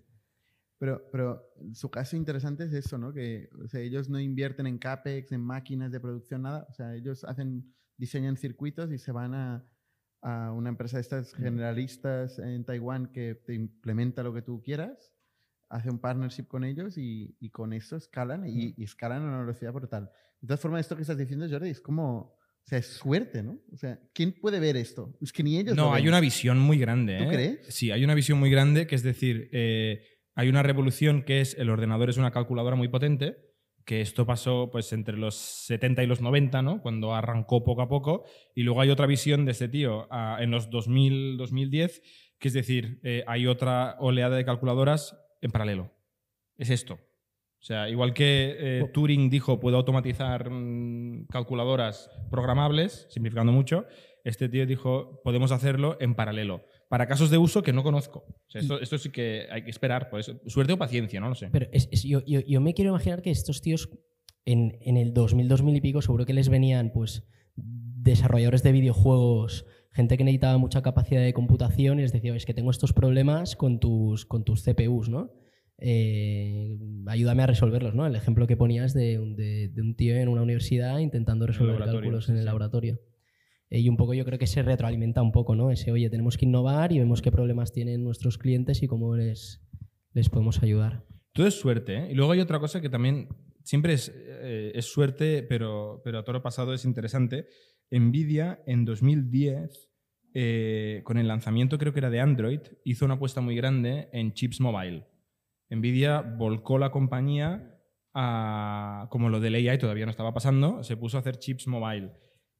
[0.78, 1.42] Pero, pero
[1.74, 3.14] su caso interesante es eso, ¿no?
[3.14, 6.68] Que o sea, ellos no invierten en CAPEX, en máquinas de producción, nada.
[6.70, 9.66] O sea, ellos hacen, diseñan circuitos y se van a,
[10.26, 15.14] a una empresa de estas generalistas en Taiwán que te implementa lo que tú quieras,
[15.70, 19.40] hace un partnership con ellos y, y con eso escalan y, y escalan a una
[19.42, 20.10] velocidad brutal.
[20.42, 23.60] De todas formas, esto que estás diciendo, Jordi, es como, o sea, es suerte, ¿no?
[23.72, 25.16] O sea, ¿quién puede ver esto?
[25.22, 27.18] Es que ni ellos lo No, hay una visión muy grande.
[27.20, 27.30] ¿Tú ¿eh?
[27.30, 27.68] crees?
[27.70, 30.02] Sí, hay una visión muy grande, que es decir, eh,
[30.34, 33.38] hay una revolución que es el ordenador es una calculadora muy potente,
[33.86, 36.82] que esto pasó pues entre los 70 y los 90, ¿no?
[36.82, 40.52] Cuando arrancó poco a poco, y luego hay otra visión de este tío ah, en
[40.52, 42.02] los 2000, 2010,
[42.40, 45.92] que es decir, eh, hay otra oleada de calculadoras en paralelo.
[46.58, 46.96] Es esto.
[46.96, 53.86] O sea, igual que eh, Turing dijo, puedo automatizar mm, calculadoras programables, simplificando mucho,
[54.24, 58.26] este tío dijo, podemos hacerlo en paralelo, para casos de uso que no conozco.
[58.28, 60.40] O sea, esto, esto sí que hay que esperar, por eso.
[60.48, 61.50] Suerte o paciencia, no lo sé.
[61.52, 63.90] Pero es- es- yo, yo- yo me quiero imaginar que estos tíos
[64.46, 67.24] en, en el 2000, 2000 y pico seguro que les venían pues
[67.56, 72.54] desarrolladores de videojuegos, gente que necesitaba mucha capacidad de computación y les decía, es que
[72.54, 75.32] tengo estos problemas con tus, con tus CPUs, ¿no?
[75.78, 78.06] Eh, ayúdame a resolverlos, ¿no?
[78.06, 81.76] El ejemplo que ponías de, un- de- de un tío en una universidad intentando resolver
[82.02, 83.00] cálculos en el laboratorio.
[83.70, 85.72] Y un poco yo creo que se retroalimenta un poco, ¿no?
[85.72, 89.62] Ese, oye, tenemos que innovar y vemos qué problemas tienen nuestros clientes y cómo les,
[90.14, 91.06] les podemos ayudar.
[91.34, 92.12] Todo es suerte, ¿eh?
[92.12, 93.30] Y luego hay otra cosa que también
[93.64, 97.48] siempre es, eh, es suerte, pero, pero a toro pasado es interesante.
[97.92, 99.92] Nvidia en 2010,
[100.34, 104.34] eh, con el lanzamiento creo que era de Android, hizo una apuesta muy grande en
[104.34, 105.06] chips mobile.
[105.70, 107.82] Nvidia volcó la compañía
[108.14, 112.12] a, como lo del AI todavía no estaba pasando, se puso a hacer chips mobile.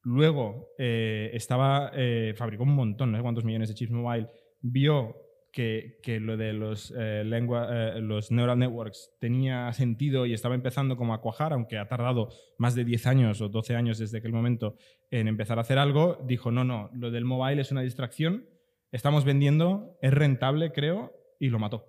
[0.06, 4.28] Luego eh, estaba, eh, fabricó un montón, no sé cuántos millones de chips mobile,
[4.60, 5.16] vio
[5.50, 11.12] que, lo de los, eh, eh, los neural networks tenía sentido y estaba empezando como
[11.12, 14.76] a cuajar, aunque ha tardado más de 10 años o 12 años desde aquel momento
[15.10, 18.44] en empezar a hacer algo, dijo, no, no, lo del mobile es una distracción,
[18.92, 21.88] estamos vendiendo, es rentable, creo, y lo mató.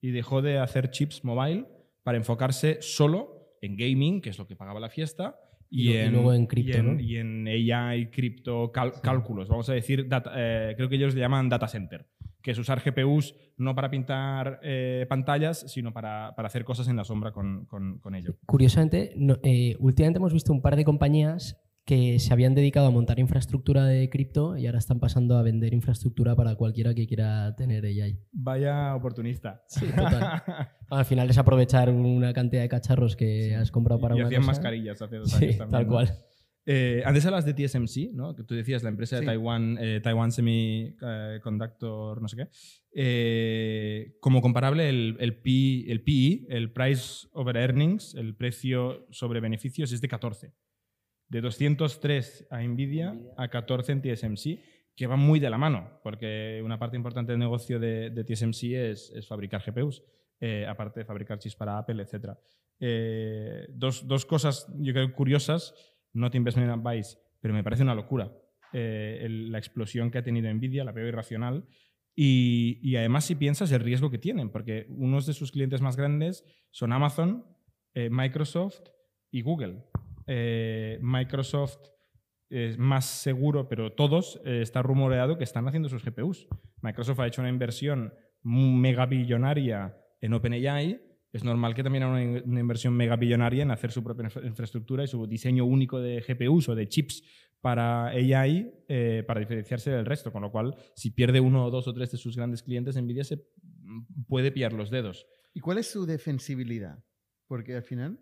[0.00, 1.66] Y dejó de hacer chips mobile
[2.04, 5.36] para enfocarse solo en gaming, que es lo que pagaba la fiesta,
[5.70, 7.00] Y en, luego en cripto, y en- ¿no?
[7.00, 11.20] y en AI, cripto, cal- cálculos, vamos a decir, data- eh, creo que ellos le
[11.20, 12.06] llaman data center,
[12.42, 16.96] que es usar GPUs no para pintar eh, pantallas, sino para, para hacer cosas en
[16.96, 18.36] la sombra con, con- con ello.
[18.46, 22.90] Curiosamente, no- eh, últimamente hemos visto un par de compañías que se habían dedicado a
[22.90, 27.54] montar infraestructura de cripto y ahora están pasando a vender infraestructura para cualquiera que quiera
[27.56, 28.18] tener AI.
[28.32, 29.62] Vaya oportunista.
[29.68, 30.42] Sí, total.
[30.90, 34.42] Al final es aprovechar una cantidad de cacharros que has comprado para y una hacían
[34.42, 34.50] cosa.
[34.52, 35.70] mascarillas hace dos Sí, años también.
[35.70, 35.92] tal ¿no?
[35.92, 36.18] cual.
[36.68, 38.34] Eh, antes hablas de TSMC, ¿no?
[38.34, 39.26] que tú decías, la empresa de Sí.
[39.26, 42.48] Taiwán, eh, Taiwan Semiconductor, no sé qué.
[42.92, 49.38] Eh, como comparable, el, el, P- el PE, el Price Over Earnings, el precio sobre
[49.40, 50.52] beneficios, es de 14.
[51.28, 54.60] De 203 a Nvidia, a 14 en TSMC,
[54.94, 58.62] que va muy de la mano, porque una parte importante del negocio de, de TSMC
[58.74, 60.02] es, es fabricar GPUs,
[60.40, 62.30] eh, aparte de fabricar chips para Apple, etc.
[62.80, 65.74] Eh, dos, dos cosas, yo creo, curiosas.
[66.14, 68.32] not investment advice, pero me parece una locura
[68.72, 71.66] eh, el- la explosión que ha tenido Nvidia, la veo irracional.
[72.14, 75.96] Y, y además, si piensas el riesgo que tienen, porque unos de sus clientes más
[75.96, 77.44] grandes son Amazon,
[77.94, 78.80] eh, Microsoft
[79.30, 79.84] y Google.
[80.26, 81.78] Eh, Microsoft
[82.48, 86.46] es más seguro, pero todos eh, está rumoreado que están haciendo sus GPUs.
[86.82, 88.12] Microsoft ha hecho una inversión
[88.42, 91.00] megabillonaria en OpenAI.
[91.32, 95.04] Es normal que también haga una, una inversión megabillonaria en hacer su propia infra- infraestructura
[95.04, 97.22] y su diseño único de GPUs o de chips
[97.60, 100.32] para AI eh, para diferenciarse del resto.
[100.32, 103.24] Con lo cual, si pierde uno o dos o tres de sus grandes clientes, Nvidia
[103.24, 105.26] se mm, puede pillar los dedos.
[105.52, 107.04] ¿Y cuál es su defensibilidad?
[107.48, 108.20] Porque al final.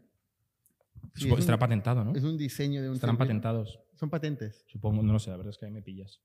[1.15, 2.15] Sí, es, estará un, patentado, ¿no?
[2.15, 2.95] es un diseño de un.
[2.95, 3.27] Estarán servidor.
[3.43, 3.81] patentados.
[3.95, 4.65] Son patentes.
[4.69, 6.21] Supongo, no lo sé, la verdad es que ahí me pillas.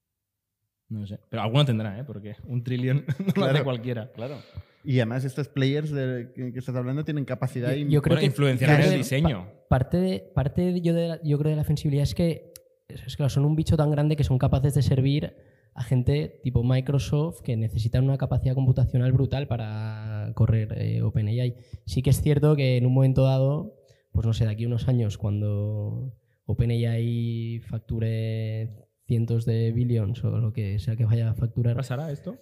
[0.89, 1.20] No lo sé.
[1.30, 2.04] Pero alguno tendrá, ¿eh?
[2.04, 3.63] Porque un trillón no lo hace Claro.
[3.63, 4.12] cualquiera.
[4.12, 4.38] Claro.
[4.84, 7.74] Y además, estos players de que, estás hablando tienen capacidad.
[7.74, 9.48] Y- yo creo Bueno, que- influenciar en claro, el diseño.
[9.70, 12.54] Parte de, parte de- yo, de la- yo creo de la defensibilidad es que
[12.88, 15.36] es, es claro, son un bicho tan grande que son capaces de servir
[15.76, 21.56] a gente tipo Microsoft que necesitan una capacidad computacional brutal para correr eh, OpenAI.
[21.86, 23.76] Sí que es cierto que en un momento dado,
[24.12, 26.13] pues no sé, de aquí a unos años, cuando
[26.45, 32.36] OpenAI facture cientos de billions o lo que sea que vaya a facturar, ¿Pasará esto?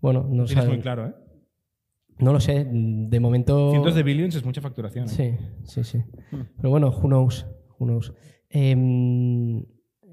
[0.00, 1.14] bueno, no, sabe- muy claro, ¿eh?
[2.18, 3.70] no lo sé, de momento...
[3.70, 5.06] Cientos de billions es mucha facturación.
[5.06, 5.08] ¿eh?
[5.08, 5.98] Sí, sí, sí.
[6.56, 7.46] Pero bueno, who knows,
[7.78, 8.12] who knows.
[8.50, 9.64] Em,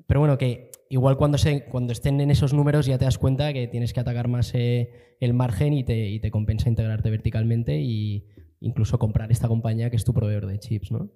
[0.07, 3.53] pero bueno, que igual cuando, se, cuando estén en esos números ya te das cuenta
[3.53, 7.79] que tienes que atacar más eh, el margen y te, y te compensa integrarte verticalmente
[7.79, 8.25] y
[8.61, 11.11] incluso comprar esta compañía que es tu proveedor de chips, ¿no?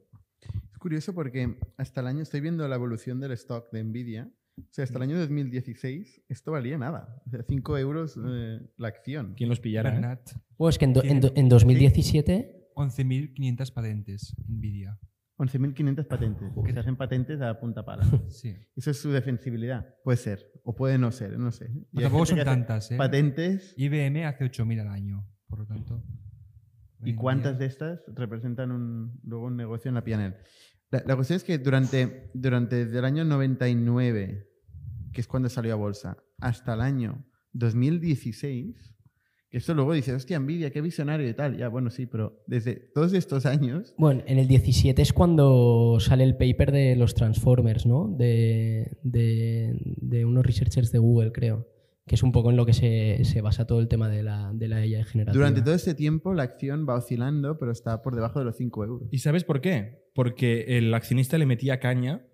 [0.71, 4.29] Es curioso porque hasta el año estoy viendo la evolución del stock de Nvidia.
[4.57, 7.21] O sea, hasta el año 2016 esto valía nada.
[7.25, 9.33] O sea, 5 euros eh, la acción.
[9.35, 9.89] ¿Quién los pillará?
[9.89, 9.93] eh?
[9.93, 10.29] Bernat,
[10.69, 12.69] es que en, do- en do- en 2017...
[12.75, 14.99] 11.500 patentes, Nvidia.
[15.37, 16.51] 11.500 patentes.
[16.65, 18.05] Que se hacen patentes a punta pala.
[18.29, 18.55] Sí.
[18.75, 19.95] Eso es su defensibilidad.
[20.03, 20.51] Puede ser.
[20.63, 21.37] O puede no ser.
[21.37, 21.69] No sé.
[21.91, 22.97] Y hay tampoco son tantas, ¿eh?
[22.97, 23.73] Patentes.
[23.77, 26.03] IBM hace 8.000 al año, por lo tanto.
[27.05, 30.35] ¿Y cuántas de estas representan un, luego un negocio en la PNL?
[30.91, 34.47] La, la cuestión es que durante, durante el año 99,
[35.13, 38.93] que es cuando salió a bolsa, hasta el año 2016,
[39.49, 41.57] que esto luego dice, hostia, Nvidia, qué visionario y tal.
[41.57, 46.23] Ya, bueno, sí, pero desde todos estos años, Bueno, en el 17 es cuando sale
[46.23, 48.07] el paper de los Transformers, ¿no?
[48.09, 51.67] De, de- de unos researchers de Google, creo.
[52.07, 54.51] Que es un poco en lo que se, se basa todo el tema de la,
[54.53, 55.33] de la generativa.
[55.33, 58.85] durante todo este tiempo la acción va oscilando, pero está por debajo de los 5
[58.85, 59.09] euros.
[59.11, 60.03] ¿Y sabes por qué?
[60.13, 62.25] Porque el accionista le metía caña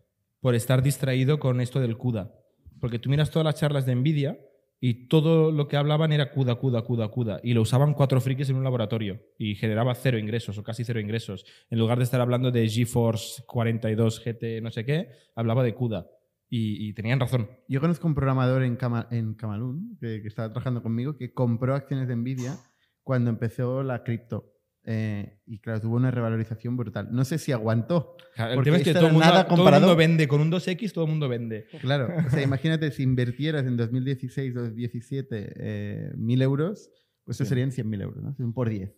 [0.42, 2.34] por estar distraído con esto del CUDA.
[2.80, 4.40] Porque tú miras todas las charlas de Nvidia
[4.84, 7.40] y todo lo que hablaban era CUDA, CUDA, CUDA, CUDA.
[7.44, 11.00] Y lo usaban cuatro frikis en un laboratorio y generaba cero ingresos o casi cero
[11.00, 11.46] ingresos.
[11.70, 16.08] En lugar de estar hablando de GeForce 42 GT no sé qué, hablaba de CUDA.
[16.54, 17.50] Y, y tenían razón.
[17.70, 21.74] Yo conozco un programador en, Cama- en Camalún que, que estaba trabajando conmigo que compró
[21.76, 22.58] acciones de Nvidia
[23.04, 24.50] cuando empezó la cripto.
[24.84, 27.08] Eh, y claro, tuvo una revalorización brutal.
[27.12, 28.18] No sé si aguantó.
[28.36, 30.28] El Porque tema es que todo el, mundo, nada todo el comparado- mundo vende.
[30.28, 31.68] Con un 2X todo el mundo vende.
[31.80, 36.90] Claro, o sea, imagínate si invirtieras en 2016 o 2017 eh, mil euros,
[37.24, 37.50] pues eso Sí.
[37.50, 38.36] serían 100.000 euros, ¿no?
[38.40, 38.92] Un por 10.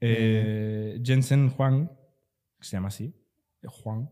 [0.00, 1.88] Eh, Jensen Huang,
[2.58, 3.14] que se llama así,
[3.64, 4.10] Juan,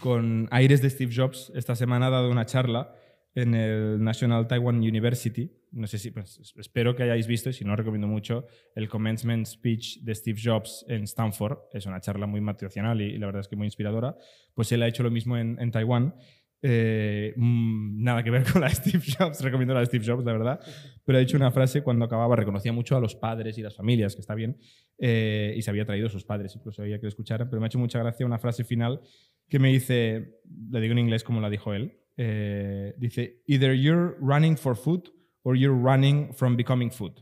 [0.00, 2.94] con aires de Steve Jobs, esta semana ha dado una charla
[3.34, 5.50] en el National Taiwan University.
[5.70, 8.88] No sé si, pues, es- espero que hayáis visto, y si no, recomiendo mucho el
[8.88, 11.58] commencement speech de Steve Jobs en Stanford.
[11.72, 14.16] Es una charla muy motivacional y, y la verdad es que muy inspiradora.
[14.54, 16.14] Pues él ha hecho lo mismo en, en Taiwán.
[16.60, 20.60] Eh, mm, nada que ver con la Steve Jobs, recomiendo la Steve Jobs, la verdad.
[21.04, 24.14] Pero ha dicho una frase cuando acababa, reconocía mucho a los padres y las familias,
[24.14, 24.58] que está bien,
[24.98, 27.66] eh, y se había traído a sus padres, incluso había que lo escucharan, pero me
[27.66, 29.00] ha hecho mucha gracia una frase final
[29.48, 30.40] que me dice,
[30.70, 35.08] le digo en inglés como la dijo él, eh, dice, either you're running for food
[35.42, 37.12] or you're running from becoming food.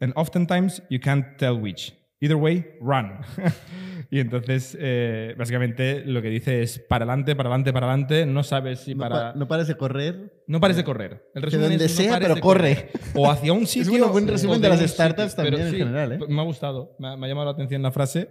[0.00, 1.92] And oftentimes you can't tell which.
[2.20, 3.12] Either way, run.
[4.10, 8.26] y entonces, eh, básicamente, lo que dice es para adelante, para adelante, para adelante.
[8.26, 9.14] No sabes si No, para.
[9.32, 10.42] pa- no pares de correr.
[10.46, 11.30] No pares de correr.
[11.34, 12.74] El resumen donde es, no sea, pares pero corre.
[12.74, 12.90] correr.
[13.14, 13.94] O hacia un sitio.
[13.96, 15.44] Es un buen resumen de las startups sitio.
[15.44, 16.18] también en general, ¿eh?
[16.28, 16.94] Me ha gustado.
[16.98, 18.28] Me ha, me ha llamado la atención la frase.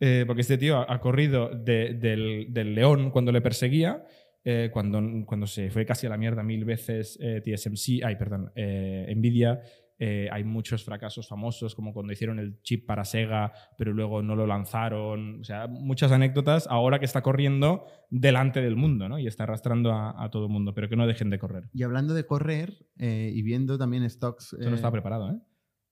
[0.00, 4.04] eh, porque este tío ha, ha corrido de- del, del león cuando le perseguía.
[4.48, 8.52] eh, cuando, cuando se fue casi a la mierda mil veces eh, TSMC, ay, perdón,
[8.54, 9.60] eh, Nvidia,
[9.98, 14.36] eh, hay muchos fracasos famosos, como cuando hicieron el chip para Sega, pero luego no
[14.36, 15.40] lo lanzaron.
[15.40, 19.18] O sea, muchas anécdotas ahora que está corriendo delante del mundo, ¿no?
[19.18, 21.70] Y está arrastrando a, a todo el mundo, pero que no dejen de correr.
[21.72, 25.40] Y hablando de correr eh, y viendo también stocks, Eso no eh, estaba preparado, ¿eh?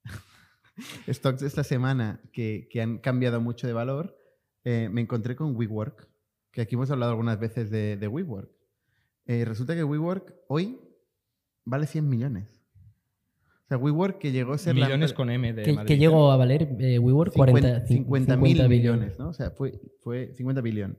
[1.12, 4.18] stocks esta semana que, que han cambiado mucho de valor,
[4.64, 6.08] eh, me encontré con WeWork,
[6.50, 8.50] que aquí hemos hablado algunas veces de, de WeWork.
[9.26, 10.80] Eh, resulta que WeWork hoy
[11.64, 12.63] vale 100 millones.
[13.64, 15.88] O sea, WeWork que llegó a ser la Millones empre- con M de Que, Madrid.
[15.88, 19.28] que llegó a valer eh, WeWork 40, 50 mil 50 millones, ¿no?
[19.30, 20.98] O sea, fue, fue 50 billones.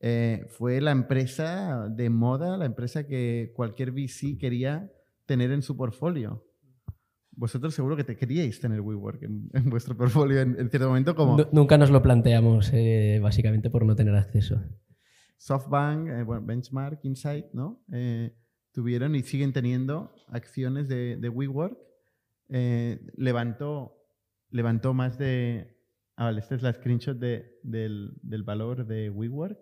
[0.00, 4.90] Eh, fue la empresa de moda, la empresa que cualquier VC quería
[5.24, 6.44] tener en su portfolio.
[7.36, 11.14] Vosotros seguro que te queríais tener WeWork en, en vuestro portfolio en, en cierto momento,
[11.16, 14.60] como Nu- Nunca nos lo planteamos, eh, básicamente por no tener acceso.
[15.38, 17.82] SoftBank, eh, bueno, Benchmark, Insight, ¿no?
[17.92, 18.34] Eh,
[18.72, 21.78] tuvieron y siguen teniendo acciones de, de WeWork.
[22.48, 23.96] Eh, levantó,
[24.50, 25.76] levantó más de...
[26.16, 29.58] Ah, vale, esta es la screenshot de- del, del valor de WeWork,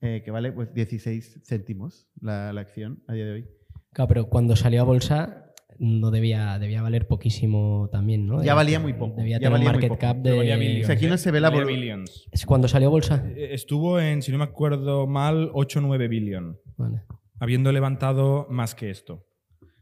[0.00, 3.48] eh, que vale pues 16 céntimos la, la acción a día de hoy.
[3.92, 5.42] Claro, pero cuando salió a bolsa
[5.78, 8.42] no debía, debía valer poquísimo también, ¿no?
[8.42, 10.32] Ya valía muy poco, Debía ya tener valía market cap de...
[10.32, 12.28] billions, O sea, aquí no se ve la billions.
[12.32, 13.22] ¿Es cuando salió a bolsa?
[13.36, 16.58] Eh, Estuvo en, si no me acuerdo mal, 8 o 9 billion.
[16.78, 17.02] Vale.
[17.38, 19.26] Habiendo levantado más que esto.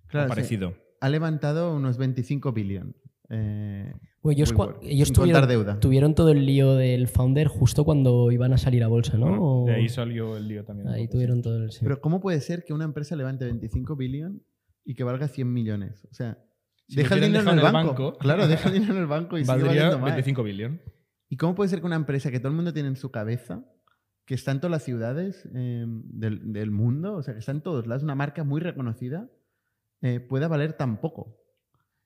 [0.08, 0.40] Claro, o sí.
[1.04, 2.96] Ha levantado unos 25 billones.
[3.28, 3.92] Eh,
[4.30, 5.78] ellos, ellos tuvieron, deuda.
[5.78, 9.26] tuvieron todo el lío del founder justo cuando iban a salir a bolsa, ¿no?
[9.26, 10.88] Bueno, de ahí salió el lío también.
[10.88, 11.72] ahí tuvieron todo el...
[11.72, 11.80] sí.
[11.82, 14.40] Pero ¿cómo puede ser que una empresa levante 25 billones
[14.82, 16.06] y que valga 100 millones?
[16.10, 16.38] O sea,
[16.88, 18.16] Si deja el dinero en el banco.
[18.16, 20.12] Claro, deja el dinero en el banco y sigue Valdría valiendo más.
[20.12, 20.80] 25 billion.
[21.28, 23.62] ¿Y cómo puede ser que una empresa que todo el mundo tiene en su cabeza,
[24.24, 27.60] que está en todas las ciudades eh, del, del mundo, o sea, que está en
[27.60, 29.28] todos lados, una marca muy reconocida,
[30.04, 31.40] eh, pueda valer tan poco?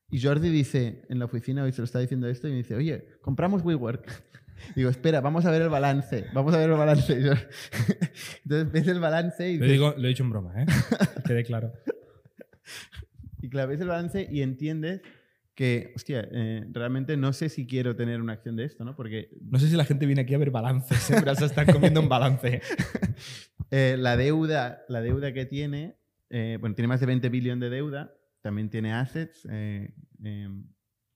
[0.09, 2.77] Y Jordi dice en la oficina, hoy se lo está diciendo esto, y me dice,
[2.77, 4.07] oye, compramos WeWork.
[4.77, 7.13] Digo, espera, vamos a ver el balance, vamos a ver el balance.
[8.45, 10.67] Entonces ves el balance y Lo, dices, digo, lo he dicho en broma, ¿eh?
[11.17, 11.73] Que quede claro.
[13.41, 15.01] Y claro, ves el balance y entiendes
[15.55, 18.95] que, hostia, eh, realmente no sé si quiero tener una acción de esto, ¿no?
[18.97, 20.99] Porque No sé si la gente viene aquí a ver balances.
[20.99, 22.63] Siempre se están comiendo un balance.
[23.71, 25.98] eh, la deuda, la deuda que tiene,
[26.31, 30.49] eh, bueno, tiene más de 20 billones de deuda, también tiene assets, eh, eh,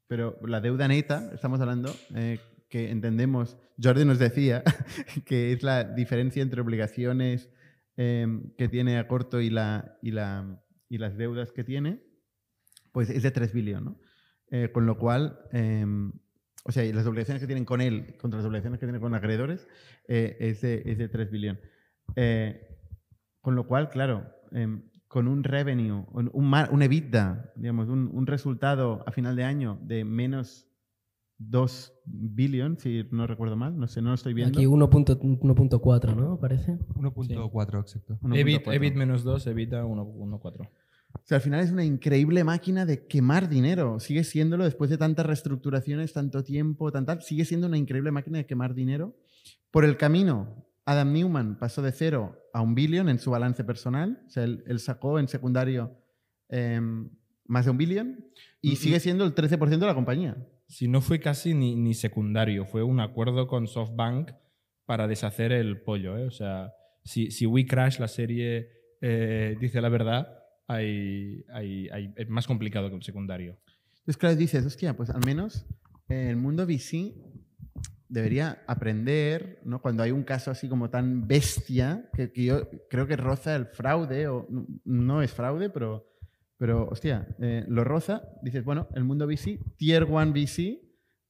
[0.06, 2.38] pero la deuda neta, estamos hablando, eh,
[2.68, 4.62] que entendemos, Jordi nos decía,
[5.26, 7.50] que es la diferencia entre obligaciones
[7.96, 12.02] eh, que tiene a corto y, la, y, la, y las deudas que tiene,
[12.92, 14.00] pues es de 3 billones, ¿no?
[14.50, 15.86] Eh, con lo cual, eh,
[16.64, 19.66] o sea, las obligaciones que tienen con él contra las obligaciones que tienen con acreedores
[20.08, 21.62] eh, es, de, es de 3 billones.
[22.16, 22.78] Eh,
[23.40, 24.82] con lo cual, claro, em,
[25.12, 30.06] con un revenue, un, un, EBITDA, digamos, un, un resultado a final de año de
[30.06, 30.66] menos
[31.36, 34.58] 2 billion, si no recuerdo mal, no sé, no lo estoy viendo.
[34.58, 36.40] Aquí 1.4, 1.4, ¿no?
[36.40, 36.78] Parece.
[36.94, 38.18] 1.4, exacto.
[38.22, 38.38] 1.4.
[38.38, 40.40] EBIT, EBIT menos 2, evita 1,4.
[40.62, 44.00] O sea, al final es una increíble máquina de quemar dinero.
[44.00, 47.20] Sigue siéndolo después de tantas reestructuraciones, tanto tiempo, tan tal.
[47.20, 49.14] Sigue siendo una increíble máquina de quemar dinero.
[49.70, 54.22] Por el camino, Adam Newman pasó de cero a un billón en su balance personal.
[54.26, 55.96] O sea, él, él sacó en secundario
[56.48, 57.10] em,
[57.46, 58.24] más de un billón
[58.60, 59.00] y Mm, sigue mm.
[59.00, 60.36] siendo el 13% de la compañía.
[60.68, 64.30] Si no fue casi ni, ni secundario, fue un acuerdo con SoftBank
[64.86, 66.16] para deshacer el pollo.
[66.18, 66.26] ¿eh?
[66.26, 66.72] O sea,
[67.04, 68.68] si, si We Crash, la serie,
[69.00, 70.28] eh, dice la verdad,
[70.66, 73.58] hay, hay- hay- es más complicado que un secundario.
[74.00, 75.66] Entonces, claro, dices, hostia, pues al menos
[76.08, 77.14] eh, el mundo VC
[78.12, 79.80] debería aprender, ¿no?
[79.80, 83.66] Cuando hay un caso así como tan bestia, que, que yo creo que roza el
[83.66, 84.46] fraude, o
[84.84, 86.06] no- es fraude, pero,
[86.58, 90.80] pero hostia, eh, lo roza, dices, bueno, el mundo VC, Tier 1 VC,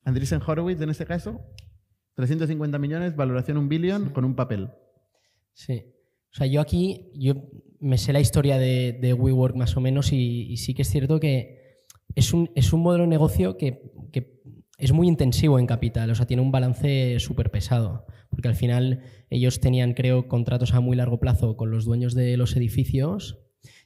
[0.05, 1.41] Andreessen Horowitz en este caso,
[2.15, 4.69] 350 millones, valoración un billón con un papel.
[5.55, 5.85] Sí.
[6.33, 7.35] O sea, yo aquí, yo
[7.79, 10.89] me sé la historia de, de WeWork más o menos y, y sí que es
[10.89, 11.83] cierto que
[12.15, 14.41] es un, es un modelo de negocio que, que
[14.83, 19.01] es muy intensivo en capital, o sea, tiene un balance súper pesado, porque al final
[19.31, 23.39] ellos tenían, creo, contratos a muy largo plazo con los dueños de los edificios.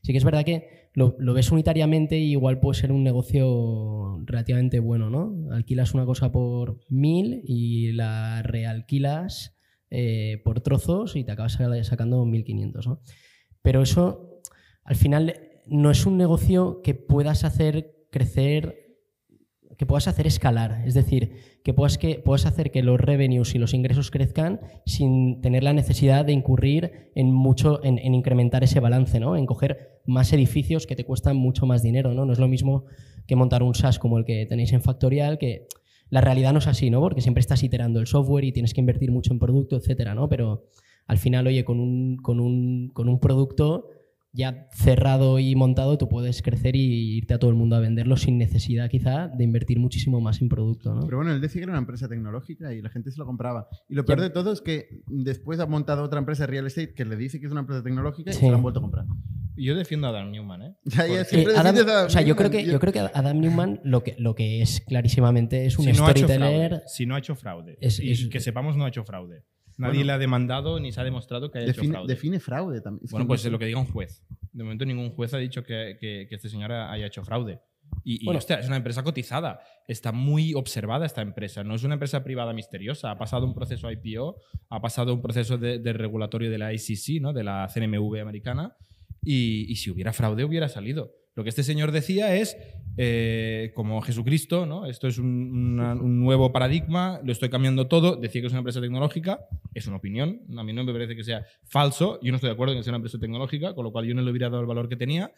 [0.02, 4.22] Sí que es verdad que lo, lo ves unitariamente y igual puede ser un negocio
[4.24, 5.52] relativamente bueno, ¿no?
[5.52, 9.54] Alquilas una cosa por mil y la realquilas
[9.90, 13.00] eh, por trozos y te acabas sa- sacando 1.500, ¿no?
[13.62, 14.40] Pero eso,
[14.84, 15.34] al final,
[15.66, 18.85] no es un negocio que puedas hacer crecer,
[19.76, 20.82] que puedas hacer escalar.
[20.86, 25.40] Es decir, que puedas, que puedas hacer que los revenues y los ingresos crezcan sin
[25.40, 29.36] tener la necesidad de incurrir en mucho, en, en incrementar ese balance, ¿no?
[29.36, 32.24] En coger más edificios que te cuestan mucho más dinero, ¿no?
[32.24, 32.84] No es lo mismo
[33.26, 35.66] que montar un SaaS como el que tenéis en Factorial, que
[36.08, 37.00] la realidad no es así, ¿no?
[37.00, 40.28] Porque siempre estás iterando el software y tienes que invertir mucho en producto, etcétera, ¿no?
[40.28, 40.64] Pero
[41.06, 43.88] al final, oye, con un, con un, con un producto
[44.36, 48.16] ya cerrado y montado, tú puedes crecer y irte a todo el mundo a venderlo
[48.16, 50.94] sin necesidad quizá de invertir muchísimo más en producto.
[50.94, 51.00] ¿no?
[51.06, 53.66] Pero bueno, él decía que era una empresa tecnológica y la gente se lo compraba.
[53.88, 54.24] Y lo peor Ya.
[54.24, 57.40] de todo es que después ha montado otra empresa de real estate que le dice
[57.40, 58.40] que es una empresa tecnológica y Sí.
[58.40, 59.06] se la han vuelto a comprar.
[59.58, 60.74] Yo defiendo a Dan Newman, ¿eh?
[60.84, 61.24] Ya, ya, Eh,
[61.56, 64.02] Adam- defiendes a o sea, yo Newman, creo, que, yo- creo que Adam Newman lo
[64.02, 66.68] que, lo que es clarísimamente es un si no ha hecho storyteller.
[66.68, 67.78] fraude, si no ha hecho fraude.
[67.80, 69.44] Es- y es- que sepamos, no ha hecho fraude.
[69.78, 70.06] Nadie Bueno.
[70.06, 72.12] le ha demandado ni se ha demostrado que haya hecho define, fraude.
[72.14, 73.04] define fraude también.
[73.04, 74.22] Es Bueno, pues no es lo que diga un juez.
[74.52, 77.60] De momento ningún juez ha dicho que, que- que este señor haya hecho fraude.
[78.04, 78.38] Y, y, Bueno.
[78.38, 79.60] hostia, es una empresa cotizada.
[79.86, 81.62] Está muy observada esta empresa.
[81.62, 83.10] No es una empresa privada misteriosa.
[83.10, 84.36] Ha pasado un proceso IPO,
[84.70, 87.32] ha pasado un proceso de, de regulatorio de la ICC, ¿no?
[87.32, 88.76] de la CNMV americana.
[89.22, 91.12] Y, y si hubiera fraude, hubiera salido.
[91.36, 92.56] Lo que este señor decía es,
[92.96, 94.86] eh, como Jesucristo, ¿no?
[94.86, 95.76] esto es un,
[96.18, 98.16] nuevo paradigma, lo estoy cambiando todo.
[98.16, 100.40] Decía que es una empresa tecnológica, es una opinión.
[100.56, 102.18] A mí no me parece que sea falso.
[102.22, 104.14] Yo no estoy de acuerdo en que sea una empresa tecnológica, con lo cual yo
[104.14, 105.30] no le hubiera dado el valor que tenía.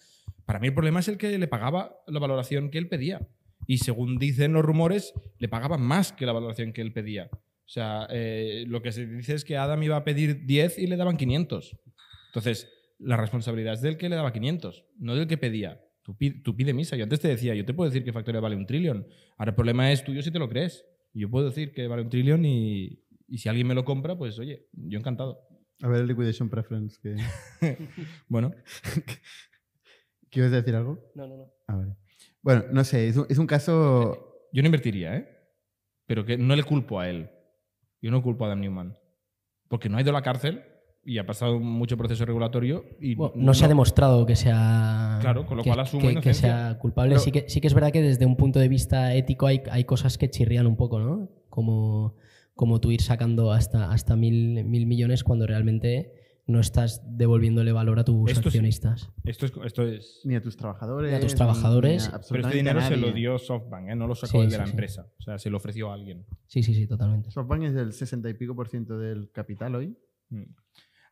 [0.46, 3.26] Para mí el problema es el que le pagaba la valoración que él pedía.
[3.66, 7.28] Y según dicen los rumores, le pagaba más que la valoración que él pedía.
[7.32, 10.86] O sea, eh, lo que se dice es que Adam iba a pedir 10 y
[10.86, 11.76] le daban 500.
[12.28, 12.68] Entonces,
[13.01, 15.80] la responsabilidad es del que le daba 500, no del que pedía.
[16.09, 16.96] Tú, tú pide misa.
[16.96, 19.06] Yo antes te decía, yo te puedo decir que Factoría vale un trillón.
[19.36, 20.84] Ahora el problema es tuyo si te lo crees.
[21.12, 24.38] Yo puedo decir que vale un trillón y, y si alguien me lo compra, pues
[24.38, 25.46] oye, yo encantado.
[25.82, 26.98] A ver, el liquidation preference.
[27.02, 27.16] Que...
[28.28, 28.54] Bueno,
[30.30, 30.98] ¿Quieres decir algo?
[31.14, 31.52] No, no, no.
[31.66, 31.96] A ver.
[32.42, 34.48] Bueno, no sé, es un, es un caso.
[34.52, 35.28] yo no invertiría, ¿eh?
[36.06, 37.30] Pero que no le culpo a él.
[38.00, 38.96] Yo no culpo a Dan Newman.
[39.68, 40.64] Porque no ha ido a la cárcel
[41.09, 45.46] y ha pasado mucho proceso regulatorio y Bueno, no se ha demostrado que sea, Claro,
[45.46, 47.12] con lo que, cual asumo que- sea culpable.
[47.12, 49.62] Pero- sí, que, sí que es verdad que desde un punto de vista ético hay,
[49.70, 51.30] hay cosas que chirrían un poco, ¿no?
[51.48, 52.14] Como,
[52.54, 56.12] como tú ir sacando hasta, hasta mil, mil millones cuando realmente
[56.46, 59.11] no estás devolviéndole valor a tus Esto accionistas.
[59.24, 61.11] Esto es, esto es Ni a tus trabajadores.
[61.11, 62.09] Ni a tus trabajadores.
[62.11, 63.94] ni a Pero este dinero se lo dio SoftBank, ¿eh?
[63.96, 64.70] no lo sacó Sí, el de sí, la sí.
[64.72, 65.06] empresa.
[65.18, 66.26] O sea, se lo ofreció a alguien.
[66.46, 67.30] Sí, sí, sí, totalmente.
[67.30, 69.96] SoftBank es el 60 y pico por ciento del capital hoy.
[70.30, 70.42] Mm.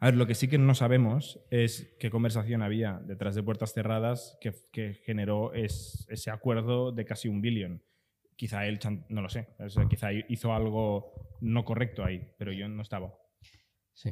[0.00, 3.72] A ver, lo que sí que no sabemos es qué conversación había detrás de puertas
[3.72, 7.82] cerradas que, que generó es- ese acuerdo de casi un billón.
[8.36, 8.78] Quizá él,
[9.08, 13.14] no lo sé, o sea, quizá hizo algo no correcto ahí, pero yo no estaba.
[13.94, 14.10] Sí.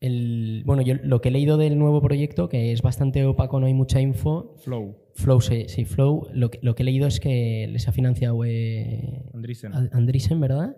[0.00, 3.64] El, bueno, yo lo que he leído del nuevo proyecto, que es bastante opaco, no
[3.66, 4.54] hay mucha info.
[4.58, 6.28] Flow, Flow, sí, sí, Flow.
[6.34, 9.72] Lo que, lo que he leído es que les ha financiado eh, Andreessen.
[9.92, 10.76] Andreessen, ¿verdad?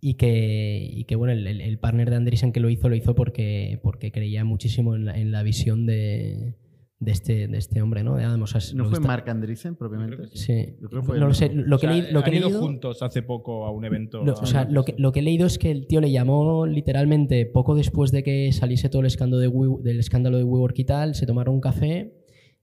[0.00, 2.94] Y que, y que bueno, el, el- el partner de Andreessen que lo hizo, lo
[2.94, 6.54] hizo porque, porque creía muchísimo en la, en la visión de,
[7.00, 8.14] de, este, de este hombre, ¿no?
[8.16, 8.42] De Adam.
[8.42, 10.16] O sea, ¿No fue está- Mark Andreessen propiamente?
[10.36, 10.76] Sí.
[10.80, 11.50] Yo creo que fue No lo sé.
[11.52, 13.72] Lo que, O sea, leí- lo que han he ido leído- juntos hace poco a
[13.72, 14.24] un evento.
[14.24, 16.64] lo, o sea, lo que, lo que he leído es que el tío le llamó
[16.66, 20.78] literalmente poco después de que saliese todo el escándalo de, We- del escándalo de WeWork
[20.78, 22.14] y tal, se tomaron un café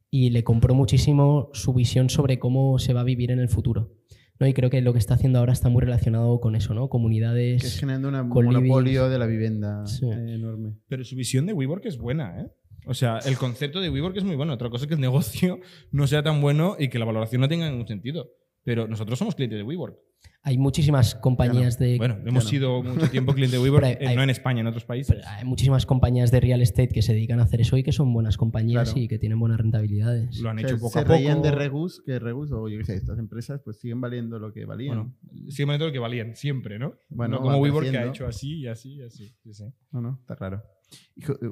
[0.10, 3.92] y le compró muchísimo su visión sobre cómo se va a vivir en el futuro.
[4.40, 4.48] ¿No?
[4.48, 6.90] Y creo que lo que está haciendo ahora está muy relacionado con eso, ¿no?
[6.90, 7.62] Comunidades...
[7.62, 10.06] Que es generando un monopolio de la vivienda Sí.
[10.06, 10.74] eh, enorme.
[10.88, 12.48] Pero su visión de WeWork es buena, ¿eh?
[12.88, 14.54] O sea, el concepto de WeWork es muy bueno.
[14.54, 15.60] Otra cosa es que el negocio
[15.92, 18.30] no sea tan bueno y que la valoración no tenga ningún sentido.
[18.64, 19.98] Pero nosotros somos clientes de WeWork.
[20.48, 21.98] Hay muchísimas compañías de...
[21.98, 22.50] Bueno, hemos no.
[22.50, 25.16] sido mucho tiempo cliente de WeWork, Pero hay- eh, no en España, en otros países.
[25.16, 27.92] pero hay muchísimas compañías de real estate que se dedican a hacer eso y que
[27.92, 29.00] son buenas compañías Claro.
[29.02, 30.40] y que tienen buenas rentabilidades.
[30.40, 31.14] Lo han O sea, hecho poco se a poco.
[31.16, 34.54] reían de Regus, que Regus, o yo qué sé, estas empresas pues siguen valiendo lo
[34.54, 34.96] que valían.
[34.98, 35.16] Bueno,
[35.50, 36.94] siguen valiendo lo que valían, siempre, ¿no?
[37.10, 39.36] Bueno, no como WeWork que ha hecho así y así y así.
[39.42, 39.64] Sí, sí.
[39.92, 40.62] No, no, está raro.
[41.16, 41.52] Hijo, eh,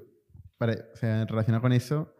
[0.57, 2.12] para, o sea, relacionado con eso,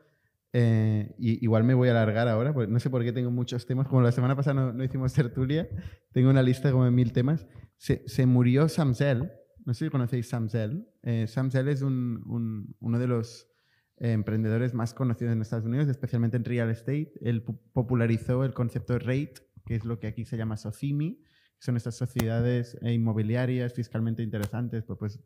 [0.54, 3.66] eh, y, igual me voy a alargar ahora, porque no sé por qué tengo muchos
[3.66, 3.88] temas.
[3.88, 5.68] Como la semana pasada no, no hicimos tertulia,
[6.12, 7.48] tengo una lista como de mil temas.
[7.78, 9.32] Se, se murió Sam Zell.
[9.66, 10.88] No sé si conocéis Sam Zell.
[11.04, 13.50] Eh, Sam Zell es un- un- uno de los
[13.98, 17.14] eh, emprendedores más conocidos en Estados Unidos, especialmente en real estate.
[17.22, 21.16] Él pu- popularizó el concepto de REIT, que es lo que aquí se llama SOCIMI,
[21.18, 21.26] que
[21.60, 25.20] son estas sociedades eh, inmobiliarias fiscalmente interesantes, pues, pues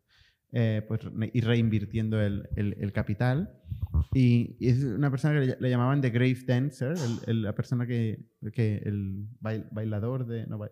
[0.52, 1.02] eh, pues,
[1.34, 3.54] ir reinvirtiendo el, el- el capital.
[4.14, 6.94] Y, y es una persona que le, le llamaban The Grave Dancer,
[7.28, 10.72] el- la persona que, que el bail- bailador, de, no, ba-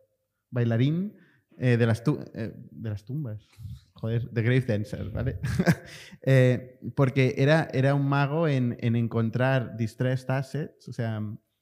[0.51, 1.13] bailarín
[1.57, 3.47] eh, de, las tu- eh, de las tumbas.
[3.93, 5.39] Joder, The Grave Dancer, ¿vale?
[6.27, 11.21] Eh, porque era, era un mago en, en encontrar distressed assets, o sea,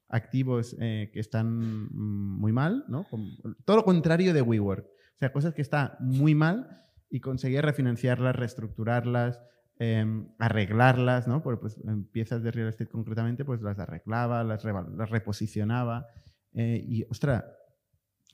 [0.10, 3.04] activos eh, que están muy mal, ¿no?
[3.10, 3.28] Como-
[3.66, 4.86] todo lo contrario de WeWork.
[4.86, 6.83] O sea, cosas que están muy mal
[7.16, 9.40] y conseguía refinanciarlas, reestructurarlas,
[9.80, 10.04] eh,
[10.40, 11.44] arreglarlas, ¿no?
[11.44, 16.08] Porque pues, en piezas de real estate concretamente, pues las arreglaba, las, las reposicionaba.
[16.54, 17.44] eh, y, ostras,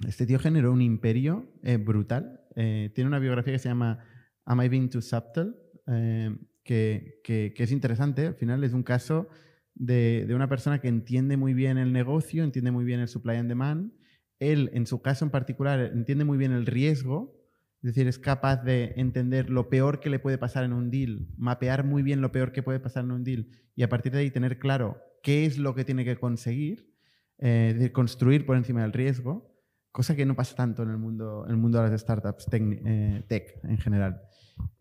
[0.08, 2.40] este tío generó un imperio eh, brutal.
[2.56, 4.00] Eh, tiene una biografía que se llama
[4.46, 5.52] Am I Being Too Subtle?
[5.88, 8.28] Eh, que, que- que es interesante.
[8.28, 9.28] Al final es un caso
[9.76, 13.36] de, de una persona que entiende muy bien el negocio, entiende muy bien el supply
[13.38, 13.92] and demand.
[14.40, 17.39] Él, en su caso en particular, entiende muy bien el riesgo,
[17.82, 21.28] es decir, es capaz de entender lo peor que le puede pasar en un deal,
[21.38, 24.20] mapear muy bien lo peor que puede pasar en un deal y a partir de
[24.20, 26.94] ahí tener claro qué es lo que tiene que conseguir,
[27.38, 29.50] eh, de construir por encima del riesgo,
[29.92, 33.24] cosa que no pasa tanto en el mundo, en el mundo de las startups eh,
[33.28, 34.22] tech en general.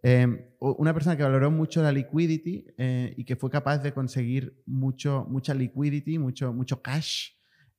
[0.03, 4.62] Eh, una persona que valoró mucho la liquidity eh, y que fue capaz de conseguir
[4.66, 7.30] mucho, mucha liquidity, mucho, mucho cash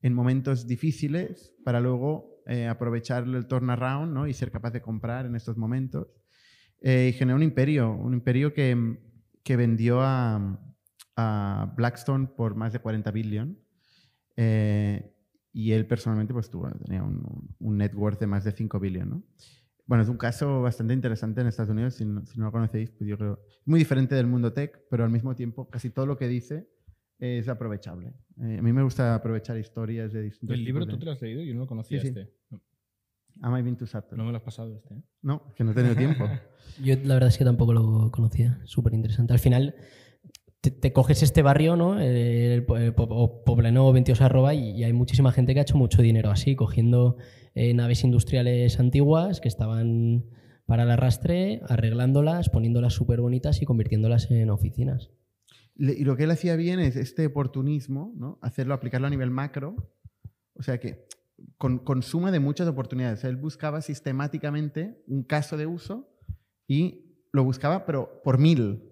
[0.01, 4.25] en momentos difíciles para luego eh, aprovechar el turnaround ¿no?
[4.25, 6.07] y ser capaz de comprar en estos momentos.
[6.81, 8.97] Eh, y generó un imperio, un imperio que,
[9.43, 10.59] que vendió a,
[11.15, 13.59] a Blackstone por más de 40 billion.
[14.35, 15.13] Eh,
[15.53, 19.09] y él personalmente pues tuvo, tenía un, un net worth de más de 5 billion.
[19.09, 19.23] ¿no?
[19.85, 23.07] Bueno, es un caso bastante interesante en Estados Unidos, si no, si lo conocéis, pues
[23.07, 26.27] yo creo, muy diferente del mundo tech, pero al mismo tiempo casi todo lo que
[26.27, 26.67] dice
[27.19, 28.13] es aprovechable.
[28.41, 31.05] Eh, a mí me gusta aprovechar historias de distintos ¿El libro tipos tú de- te
[31.05, 31.43] lo has leído?
[31.43, 32.19] Yo no lo conocía Sí, sí.
[32.19, 32.33] este.
[32.49, 32.61] No,
[33.41, 34.17] Am I been to Saturn?
[34.17, 34.93] no me lo has pasado este.
[34.95, 35.01] ¿eh?
[35.21, 36.25] No, que no he tenido tiempo.
[36.83, 38.59] Yo la verdad es que tampoco lo conocía.
[38.65, 39.33] Súper interesante.
[39.33, 39.75] Al final
[40.61, 41.99] te, te coges este barrio, ¿no?
[41.99, 46.01] El, el el Poblenou 22 arroba y, y hay muchísima gente que ha hecho mucho
[46.01, 47.15] dinero así, cogiendo
[47.55, 50.25] eh, naves industriales antiguas que estaban
[50.65, 55.11] para el arrastre, arreglándolas, poniéndolas súper bonitas y convirtiéndolas en oficinas.
[55.79, 58.37] Y lo que él hacía bien es este oportunismo, ¿no?
[58.41, 59.75] Hacerlo, aplicarlo a nivel macro.
[60.53, 61.07] O sea que
[61.57, 63.23] con, con suma de muchas oportunidades.
[63.23, 66.09] Él buscaba sistemáticamente un caso de uso
[66.67, 68.83] y lo buscaba, pero por mil.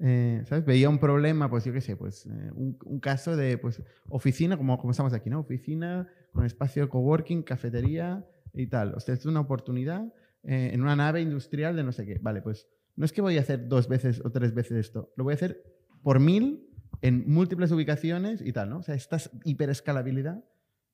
[0.00, 0.64] Eh, ¿Sabes?
[0.64, 4.56] Veía un problema, pues yo qué sé, pues eh, un, un caso de pues, oficina,
[4.56, 5.40] como, como estamos aquí, ¿no?
[5.40, 8.94] Oficina con espacio de coworking, cafetería y tal.
[8.94, 12.18] O sea, es una oportunidad eh, en una nave industrial de no sé qué.
[12.20, 15.24] Vale, pues no es que voy a hacer dos veces o tres veces esto, lo
[15.24, 15.73] voy a hacer
[16.04, 16.68] por mil
[17.02, 18.78] en múltiples ubicaciones y tal, ¿no?
[18.78, 20.44] O sea, esta hiperescalabilidad,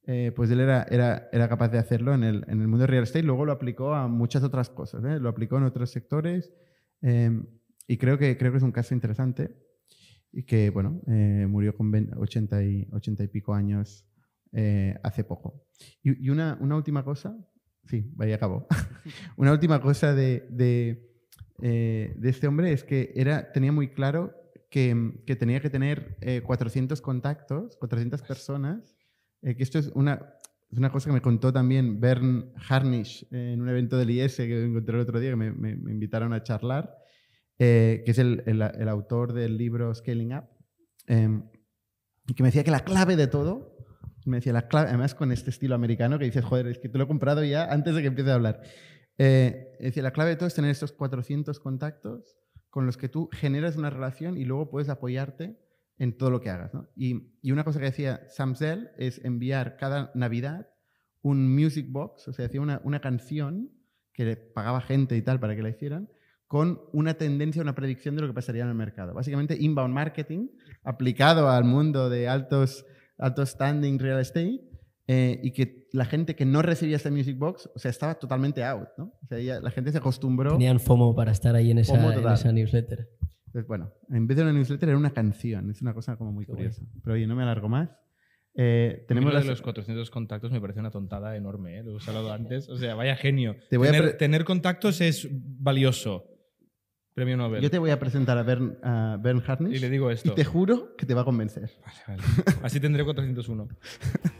[0.07, 3.03] eh, pues él era, era, era capaz de hacerlo en el, en el mundo real
[3.03, 5.21] estate, luego lo aplicó a muchas otras cosas, ¿eh?
[5.21, 6.55] lo aplicó en otros sectores
[7.03, 7.43] eh,
[7.87, 9.55] y creo que, creo que es un caso interesante
[10.33, 14.07] y que, bueno, eh, murió con 20 80 y, 80 y pico años
[14.53, 15.67] eh, hace poco.
[16.03, 17.37] Y, y una, una última cosa,
[17.85, 18.67] sí, vaya acabó.
[19.37, 21.11] una última cosa de, de,
[21.63, 24.35] eh, de este hombre es que era, tenía muy claro
[24.71, 28.95] que, que tenía que tener eh, 400 contactos, 400 personas,
[29.43, 30.35] eh, que esto es una,
[30.71, 34.37] es una cosa que me contó también Bern Harnish eh, en un evento del IS
[34.37, 36.95] que encontré el otro día, que me, me- me invitaron a charlar,
[37.59, 40.45] eh, que es el, el- el autor del libro Scaling Up,
[41.09, 41.43] eh,
[42.29, 43.77] y que me decía que la clave de todo,
[44.25, 46.97] me decía la clave, además con este estilo americano que dices, joder, es que te
[46.99, 48.61] lo he comprado ya antes de que empiece a hablar.
[49.18, 52.37] Eh, decía, la clave de todo es tener estos 400 contactos
[52.71, 55.59] con los que tú generas una relación y luego puedes apoyarte
[55.99, 56.73] en todo lo que hagas.
[56.97, 60.68] Y, y una cosa que decía Sam Zell es enviar cada Navidad
[61.23, 63.71] un music box, o sea, hacía una, una canción
[64.12, 66.09] que le pagaba gente y tal para que la hicieran,
[66.47, 69.14] con una tendencia, una predicción de lo que pasaría en el mercado.
[69.14, 70.49] Básicamente, inbound marketing
[70.83, 72.87] aplicado al mundo de altos,
[73.18, 74.70] altos standing real estate
[75.13, 78.63] eh, y que la gente que no recibía este music box, o sea, estaba totalmente
[78.63, 79.13] out, ¿no?
[79.23, 80.53] O sea, ya la gente se acostumbró.
[80.53, 83.09] Tenían FOMO para estar ahí en esa, en esa newsletter.
[83.47, 85.69] Entonces, bueno, en vez de una newsletter era una canción.
[85.71, 86.83] Es una cosa como muy Qué curiosa.
[87.03, 87.89] Pero oye, no me alargo más.
[88.55, 91.83] Eh, Tenemos lo de las- los 400 contactos me parece una tontada enorme, ¿eh?
[91.83, 92.69] lo he hablado antes.
[92.69, 93.57] O sea, vaya genio.
[93.69, 96.27] Te voy a tener, pre- tener contactos es valioso.
[97.15, 97.61] Premio Nobel.
[97.63, 100.31] Yo te voy a presentar a Bern, a Bern Harnish Y le digo esto.
[100.31, 101.71] y te juro que te va a convencer.
[102.07, 102.23] Vale, vale.
[102.63, 103.69] Así tendré 401.